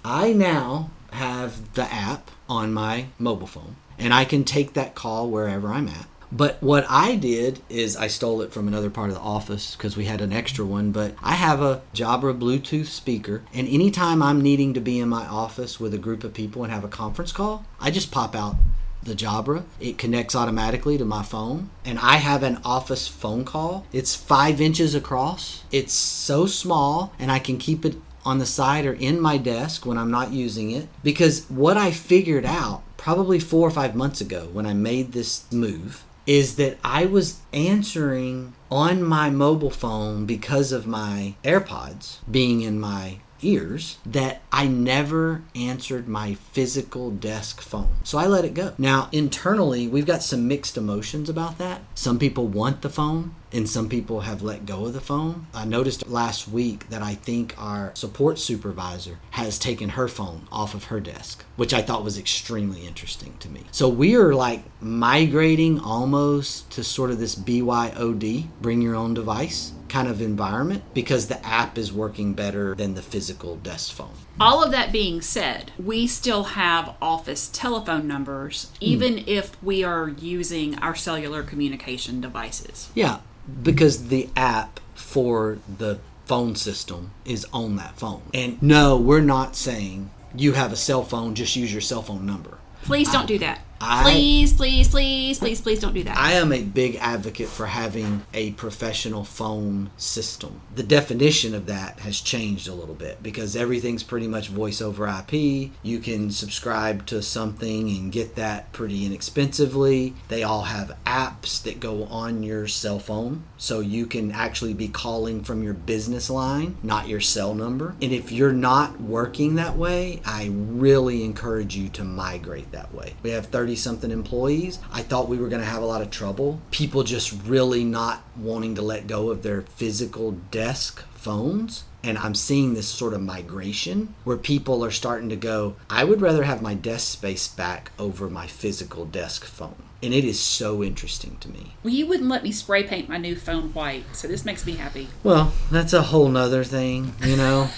I 0.04 0.32
now 0.32 0.90
have 1.16 1.74
the 1.74 1.92
app 1.92 2.30
on 2.48 2.72
my 2.72 3.06
mobile 3.18 3.46
phone 3.46 3.76
and 3.98 4.12
I 4.12 4.24
can 4.24 4.44
take 4.44 4.74
that 4.74 4.94
call 4.94 5.30
wherever 5.30 5.68
I'm 5.68 5.88
at. 5.88 6.06
But 6.32 6.60
what 6.60 6.84
I 6.88 7.14
did 7.14 7.60
is 7.68 7.96
I 7.96 8.08
stole 8.08 8.42
it 8.42 8.52
from 8.52 8.66
another 8.66 8.90
part 8.90 9.10
of 9.10 9.14
the 9.14 9.22
office 9.22 9.76
because 9.76 9.96
we 9.96 10.06
had 10.06 10.20
an 10.20 10.32
extra 10.32 10.64
one. 10.64 10.90
But 10.90 11.14
I 11.22 11.34
have 11.34 11.62
a 11.62 11.82
Jabra 11.94 12.36
Bluetooth 12.36 12.86
speaker, 12.86 13.42
and 13.54 13.68
anytime 13.68 14.22
I'm 14.22 14.40
needing 14.40 14.74
to 14.74 14.80
be 14.80 14.98
in 14.98 15.08
my 15.08 15.24
office 15.26 15.78
with 15.78 15.94
a 15.94 15.98
group 15.98 16.24
of 16.24 16.34
people 16.34 16.64
and 16.64 16.72
have 16.72 16.84
a 16.84 16.88
conference 16.88 17.30
call, 17.30 17.64
I 17.80 17.92
just 17.92 18.10
pop 18.10 18.34
out 18.34 18.56
the 19.04 19.14
Jabra. 19.14 19.62
It 19.78 19.98
connects 19.98 20.34
automatically 20.34 20.98
to 20.98 21.04
my 21.04 21.22
phone, 21.22 21.70
and 21.84 21.96
I 22.00 22.16
have 22.16 22.42
an 22.42 22.58
office 22.64 23.06
phone 23.06 23.44
call. 23.44 23.86
It's 23.92 24.16
five 24.16 24.60
inches 24.60 24.96
across. 24.96 25.62
It's 25.70 25.94
so 25.94 26.46
small, 26.46 27.12
and 27.20 27.30
I 27.30 27.38
can 27.38 27.56
keep 27.56 27.84
it 27.84 27.94
on 28.26 28.38
the 28.38 28.46
side 28.46 28.84
or 28.84 28.92
in 28.92 29.20
my 29.20 29.38
desk 29.38 29.86
when 29.86 29.96
I'm 29.96 30.10
not 30.10 30.32
using 30.32 30.70
it. 30.72 30.88
Because 31.02 31.48
what 31.48 31.76
I 31.76 31.90
figured 31.92 32.44
out 32.44 32.82
probably 32.96 33.38
four 33.38 33.66
or 33.66 33.70
five 33.70 33.94
months 33.94 34.20
ago 34.20 34.48
when 34.52 34.66
I 34.66 34.74
made 34.74 35.12
this 35.12 35.50
move 35.52 36.04
is 36.26 36.56
that 36.56 36.76
I 36.82 37.06
was 37.06 37.40
answering 37.52 38.54
on 38.70 39.02
my 39.02 39.30
mobile 39.30 39.70
phone 39.70 40.26
because 40.26 40.72
of 40.72 40.86
my 40.86 41.34
AirPods 41.44 42.18
being 42.28 42.62
in 42.62 42.80
my 42.80 43.18
ears 43.42 43.98
that 44.06 44.42
I 44.50 44.66
never 44.66 45.42
answered 45.54 46.08
my 46.08 46.34
physical 46.34 47.10
desk 47.10 47.60
phone. 47.60 47.96
So 48.02 48.18
I 48.18 48.26
let 48.26 48.44
it 48.44 48.54
go. 48.54 48.72
Now, 48.78 49.08
internally, 49.12 49.86
we've 49.86 50.06
got 50.06 50.22
some 50.22 50.48
mixed 50.48 50.76
emotions 50.76 51.28
about 51.28 51.58
that. 51.58 51.82
Some 51.94 52.18
people 52.18 52.48
want 52.48 52.82
the 52.82 52.88
phone 52.88 53.34
and 53.52 53.68
some 53.68 53.88
people 53.88 54.20
have 54.20 54.42
let 54.42 54.66
go 54.66 54.86
of 54.86 54.92
the 54.92 55.00
phone. 55.00 55.46
I 55.54 55.64
noticed 55.64 56.08
last 56.08 56.48
week 56.48 56.88
that 56.88 57.02
I 57.02 57.14
think 57.14 57.54
our 57.58 57.92
support 57.94 58.38
supervisor 58.38 59.18
has 59.30 59.58
taken 59.58 59.90
her 59.90 60.08
phone 60.08 60.46
off 60.50 60.74
of 60.74 60.84
her 60.84 61.00
desk, 61.00 61.44
which 61.56 61.72
I 61.72 61.82
thought 61.82 62.04
was 62.04 62.18
extremely 62.18 62.86
interesting 62.86 63.36
to 63.40 63.48
me. 63.48 63.62
So 63.72 63.88
we 63.88 64.16
are 64.16 64.34
like 64.34 64.62
migrating 64.80 65.78
almost 65.78 66.70
to 66.72 66.84
sort 66.84 67.10
of 67.10 67.18
this 67.18 67.34
BYOD, 67.34 68.46
bring 68.60 68.82
your 68.82 68.94
own 68.94 69.14
device 69.14 69.72
kind 69.88 70.08
of 70.08 70.20
environment 70.20 70.82
because 70.94 71.28
the 71.28 71.44
app 71.46 71.78
is 71.78 71.92
working 71.92 72.34
better 72.34 72.74
than 72.74 72.94
the 72.94 73.02
physical 73.02 73.56
desk 73.56 73.94
phone. 73.94 74.14
All 74.40 74.62
of 74.62 74.70
that 74.72 74.92
being 74.92 75.22
said, 75.22 75.72
we 75.82 76.06
still 76.06 76.44
have 76.44 76.94
office 77.00 77.48
telephone 77.48 78.06
numbers, 78.06 78.70
hmm. 78.78 78.84
even 78.84 79.24
if 79.26 79.60
we 79.62 79.82
are 79.82 80.08
using 80.08 80.78
our 80.78 80.94
cellular 80.94 81.42
communication 81.42 82.20
devices. 82.20 82.90
Yeah, 82.94 83.20
because 83.62 84.08
the 84.08 84.28
app 84.36 84.80
for 84.94 85.58
the 85.78 85.98
phone 86.26 86.56
system 86.56 87.12
is 87.24 87.46
on 87.52 87.76
that 87.76 87.96
phone. 87.98 88.22
And 88.34 88.60
no, 88.62 88.96
we're 88.96 89.20
not 89.20 89.56
saying 89.56 90.10
you 90.34 90.52
have 90.52 90.72
a 90.72 90.76
cell 90.76 91.04
phone, 91.04 91.34
just 91.34 91.56
use 91.56 91.72
your 91.72 91.80
cell 91.80 92.02
phone 92.02 92.26
number. 92.26 92.58
Please 92.82 93.10
don't 93.10 93.26
do 93.26 93.38
that. 93.38 93.60
I- 93.80 94.02
please, 94.04 94.52
please, 94.52 94.88
please, 94.88 95.38
please, 95.38 95.60
please 95.60 95.80
don't 95.80 95.94
do 95.94 96.02
that. 96.04 96.16
I 96.16 96.32
am 96.32 96.52
a 96.52 96.62
big 96.62 96.96
advocate 96.96 97.48
for 97.48 97.66
having 97.66 98.22
a 98.32 98.52
professional 98.52 99.24
phone 99.24 99.90
system. 99.96 100.60
The 100.74 100.82
definition 100.82 101.54
of 101.54 101.66
that 101.66 102.00
has 102.00 102.20
changed 102.20 102.68
a 102.68 102.74
little 102.74 102.94
bit 102.94 103.22
because 103.22 103.56
everything's 103.56 104.02
pretty 104.02 104.28
much 104.28 104.48
voice 104.48 104.80
over 104.80 105.06
IP. 105.06 105.72
You 105.82 105.98
can 105.98 106.30
subscribe 106.30 107.06
to 107.06 107.22
something 107.22 107.88
and 107.88 108.12
get 108.12 108.36
that 108.36 108.72
pretty 108.72 109.04
inexpensively. 109.04 110.14
They 110.28 110.42
all 110.42 110.62
have 110.62 110.96
apps 111.06 111.62
that 111.62 111.80
go 111.80 112.04
on 112.04 112.42
your 112.42 112.68
cell 112.68 112.98
phone 112.98 113.44
so 113.56 113.80
you 113.80 114.06
can 114.06 114.30
actually 114.32 114.74
be 114.74 114.88
calling 114.88 115.42
from 115.42 115.62
your 115.62 115.74
business 115.74 116.30
line, 116.30 116.76
not 116.82 117.08
your 117.08 117.20
cell 117.20 117.54
number. 117.54 117.94
And 118.02 118.12
if 118.12 118.32
you're 118.32 118.52
not 118.52 119.00
working 119.00 119.56
that 119.56 119.76
way, 119.76 120.20
I 120.24 120.50
really 120.52 121.24
encourage 121.24 121.76
you 121.76 121.88
to 121.90 122.04
migrate 122.04 122.72
that 122.72 122.94
way. 122.94 123.14
We 123.22 123.30
have 123.30 123.46
30 123.66 123.74
something 123.74 124.10
employees. 124.12 124.78
I 124.92 125.02
thought 125.02 125.28
we 125.28 125.38
were 125.38 125.48
going 125.48 125.60
to 125.60 125.66
have 125.66 125.82
a 125.82 125.86
lot 125.86 126.00
of 126.00 126.08
trouble. 126.08 126.60
People 126.70 127.02
just 127.02 127.32
really 127.46 127.82
not 127.82 128.22
wanting 128.36 128.76
to 128.76 128.82
let 128.82 129.08
go 129.08 129.30
of 129.30 129.42
their 129.42 129.62
physical 129.62 130.30
desk 130.52 131.02
phones. 131.14 131.82
And 132.04 132.16
I'm 132.16 132.36
seeing 132.36 132.74
this 132.74 132.86
sort 132.86 133.12
of 133.12 133.20
migration 133.22 134.14
where 134.22 134.36
people 134.36 134.84
are 134.84 134.92
starting 134.92 135.30
to 135.30 135.36
go, 135.36 135.74
I 135.90 136.04
would 136.04 136.20
rather 136.20 136.44
have 136.44 136.62
my 136.62 136.74
desk 136.74 137.08
space 137.08 137.48
back 137.48 137.90
over 137.98 138.30
my 138.30 138.46
physical 138.46 139.04
desk 139.04 139.44
phone. 139.44 139.82
And 140.00 140.14
it 140.14 140.24
is 140.24 140.38
so 140.38 140.84
interesting 140.84 141.36
to 141.40 141.48
me. 141.48 141.72
well, 141.82 141.92
you 141.92 142.06
wouldn't 142.06 142.28
let 142.28 142.44
me 142.44 142.52
spray 142.52 142.84
paint 142.84 143.08
my 143.08 143.18
new 143.18 143.34
phone 143.34 143.72
white, 143.72 144.04
so 144.14 144.28
this 144.28 144.44
makes 144.44 144.64
me 144.64 144.74
happy. 144.76 145.08
Well, 145.24 145.52
that's 145.72 145.92
a 145.92 146.02
whole 146.02 146.28
nother 146.28 146.62
thing, 146.62 147.14
you 147.20 147.36
know? 147.36 147.68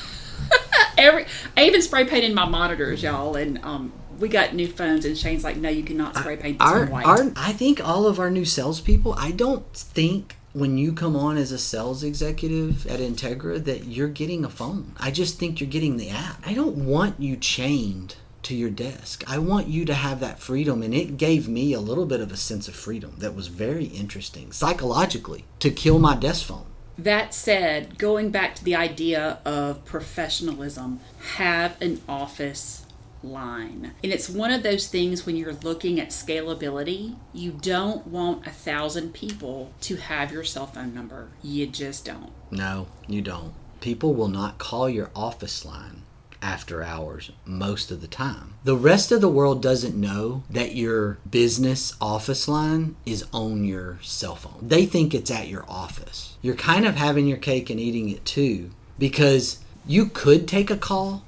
Every 0.99 1.25
I 1.57 1.65
even 1.65 1.81
spray 1.81 2.05
painted 2.05 2.35
my 2.35 2.45
monitors, 2.45 3.03
y'all, 3.03 3.37
and 3.37 3.59
um, 3.65 3.93
we 4.19 4.29
got 4.29 4.55
new 4.55 4.69
phones, 4.69 5.05
and 5.05 5.17
Shane's 5.17 5.45
like, 5.45 5.57
no, 5.57 5.69
you 5.69 5.83
cannot 5.83 6.17
spray 6.17 6.37
paint 6.37 6.59
this 6.59 6.69
our, 6.69 6.81
one 6.81 6.91
white. 6.91 7.07
our, 7.07 7.33
I 7.37 7.53
think 7.53 7.87
all 7.87 8.07
of 8.07 8.19
our 8.19 8.31
new 8.31 8.45
salespeople, 8.45 9.15
I 9.15 9.31
don't 9.31 9.73
think 9.75 10.37
when 10.53 10.79
you 10.79 10.93
come 10.93 11.15
on 11.15 11.37
as 11.37 11.53
a 11.53 11.59
sales 11.59 12.03
executive 12.03 12.87
at 12.87 13.01
Integra 13.01 13.63
that 13.65 13.85
you're 13.85 14.09
getting 14.09 14.45
a 14.45 14.49
phone. 14.49 14.93
I 14.99 15.11
just 15.11 15.39
think 15.39 15.61
you're 15.61 15.71
getting 15.71 15.97
the 15.97 16.11
app. 16.11 16.43
I 16.47 16.55
don't 16.55 16.87
want 16.87 17.21
you 17.21 17.37
chained 17.37 18.17
to 18.43 18.55
your 18.55 18.71
desk. 18.71 19.23
I 19.27 19.39
want 19.39 19.69
you 19.69 19.85
to 19.85 19.95
have 19.95 20.21
that 20.21 20.39
freedom, 20.39 20.83
and 20.83 20.95
it 20.95 21.17
gave 21.17 21.49
me 21.49 21.73
a 21.73 21.81
little 21.81 22.07
bit 22.07 22.21
of 22.21 22.33
a 22.33 22.37
sense 22.37 22.67
of 22.67 22.75
freedom 22.75 23.15
that 23.19 23.35
was 23.35 23.49
very 23.49 23.87
interesting 23.87 24.53
psychologically 24.53 25.45
to 25.61 25.71
kill 25.71 25.99
my 25.99 26.17
desk 26.17 26.47
phone. 26.47 26.65
That 26.97 27.33
said, 27.33 27.99
going 27.99 28.31
back 28.31 28.57
to 28.57 28.65
the 28.65 28.75
idea 28.75 29.39
of 29.45 29.85
professionalism, 29.85 30.99
have 31.37 31.81
an 31.81 32.01
office 32.09 32.87
line. 33.23 33.93
And 34.03 34.13
it's 34.13 34.29
one 34.29 34.51
of 34.51 34.63
those 34.63 34.89
things 34.89 35.27
when 35.27 35.37
you're 35.37 35.55
looking 35.55 36.01
at 36.01 36.11
scalability, 36.11 37.17
you 37.33 37.53
don't 37.53 38.07
want 38.07 38.47
a 38.47 38.51
thousand 38.51 39.15
people 39.15 39.73
to 39.83 39.97
have 39.97 40.33
your 40.33 40.45
cell 40.45 40.67
phone 40.67 40.95
number. 40.95 41.29
You 41.43 41.67
just 41.67 42.05
don't. 42.05 42.31
No, 42.51 42.89
you 43.07 43.23
don't. 43.23 43.53
People 43.81 44.15
will 44.15 44.29
not 44.29 44.59
call 44.59 44.89
your 44.89 45.11
office 45.15 45.65
line 45.65 46.03
after 46.41 46.83
hours 46.83 47.33
most 47.45 47.91
of 47.91 48.01
the 48.01 48.07
time. 48.07 48.55
The 48.65 48.77
rest 48.77 49.11
of 49.11 49.21
the 49.21 49.29
world 49.29 49.63
doesn't 49.63 49.97
know 49.97 50.45
that 50.51 50.75
your 50.75 51.19
business 51.29 51.95
office 52.01 52.49
line 52.49 52.97
is 53.05 53.25
on 53.33 53.65
your 53.65 53.99
cell 54.03 54.37
phone. 54.37 54.59
They 54.63 54.87
think 54.87 55.15
it's 55.15 55.31
at 55.31 55.49
your 55.49 55.65
office. 55.69 56.37
You're 56.43 56.55
kind 56.55 56.87
of 56.87 56.97
having 56.97 57.27
your 57.27 57.39
cake 57.39 57.71
and 57.71 57.81
eating 57.81 58.09
it 58.09 58.25
too 58.25 58.71
because 58.99 59.59
you 59.87 60.07
could 60.07 60.47
take 60.47 60.71
a 60.71 60.77
call 60.77 61.25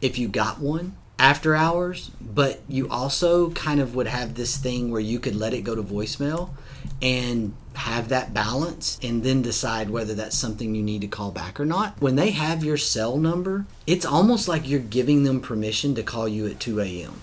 if 0.00 0.18
you 0.18 0.28
got 0.28 0.60
one 0.60 0.96
after 1.18 1.54
hours, 1.54 2.10
but 2.20 2.60
you 2.68 2.88
also 2.88 3.50
kind 3.50 3.80
of 3.80 3.94
would 3.94 4.06
have 4.06 4.34
this 4.34 4.56
thing 4.56 4.90
where 4.90 5.00
you 5.00 5.20
could 5.20 5.36
let 5.36 5.54
it 5.54 5.62
go 5.62 5.74
to 5.74 5.82
voicemail 5.82 6.50
and 7.00 7.54
have 7.74 8.08
that 8.08 8.32
balance 8.32 8.98
and 9.02 9.22
then 9.22 9.42
decide 9.42 9.90
whether 9.90 10.14
that's 10.14 10.36
something 10.36 10.74
you 10.74 10.82
need 10.82 11.00
to 11.00 11.06
call 11.08 11.30
back 11.30 11.58
or 11.58 11.64
not. 11.64 12.00
When 12.00 12.16
they 12.16 12.30
have 12.30 12.64
your 12.64 12.76
cell 12.76 13.16
number, 13.16 13.66
it's 13.86 14.06
almost 14.06 14.48
like 14.48 14.68
you're 14.68 14.80
giving 14.80 15.24
them 15.24 15.40
permission 15.40 15.94
to 15.96 16.02
call 16.02 16.28
you 16.28 16.46
at 16.46 16.60
2 16.60 16.80
a.m. 16.80 17.20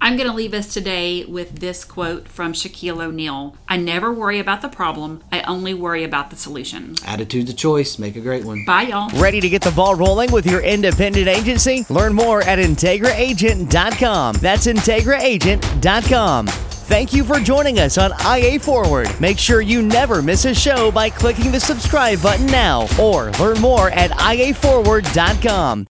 I'm 0.00 0.16
going 0.16 0.28
to 0.28 0.34
leave 0.34 0.54
us 0.54 0.72
today 0.72 1.24
with 1.24 1.58
this 1.58 1.84
quote 1.84 2.28
from 2.28 2.52
Shaquille 2.52 3.02
O'Neal 3.02 3.56
I 3.68 3.76
never 3.76 4.12
worry 4.12 4.38
about 4.38 4.62
the 4.62 4.68
problem, 4.68 5.22
I 5.32 5.42
only 5.42 5.74
worry 5.74 6.04
about 6.04 6.30
the 6.30 6.36
solution. 6.36 6.94
Attitude's 7.04 7.50
a 7.50 7.54
choice. 7.54 7.98
Make 7.98 8.16
a 8.16 8.20
great 8.20 8.44
one. 8.44 8.64
Bye, 8.64 8.82
y'all. 8.82 9.10
Ready 9.20 9.40
to 9.40 9.48
get 9.48 9.62
the 9.62 9.70
ball 9.72 9.94
rolling 9.96 10.30
with 10.30 10.46
your 10.46 10.60
independent 10.60 11.28
agency? 11.28 11.84
Learn 11.90 12.14
more 12.14 12.42
at 12.42 12.58
IntegraAgent.com. 12.58 14.36
That's 14.36 14.66
IntegraAgent.com. 14.66 16.46
Thank 16.88 17.12
you 17.12 17.22
for 17.22 17.38
joining 17.38 17.80
us 17.80 17.98
on 17.98 18.12
IA 18.24 18.58
Forward. 18.58 19.08
Make 19.20 19.38
sure 19.38 19.60
you 19.60 19.82
never 19.82 20.22
miss 20.22 20.46
a 20.46 20.54
show 20.54 20.90
by 20.90 21.10
clicking 21.10 21.52
the 21.52 21.60
subscribe 21.60 22.22
button 22.22 22.46
now 22.46 22.88
or 22.98 23.30
learn 23.32 23.60
more 23.60 23.90
at 23.90 24.10
IAForward.com. 24.12 25.86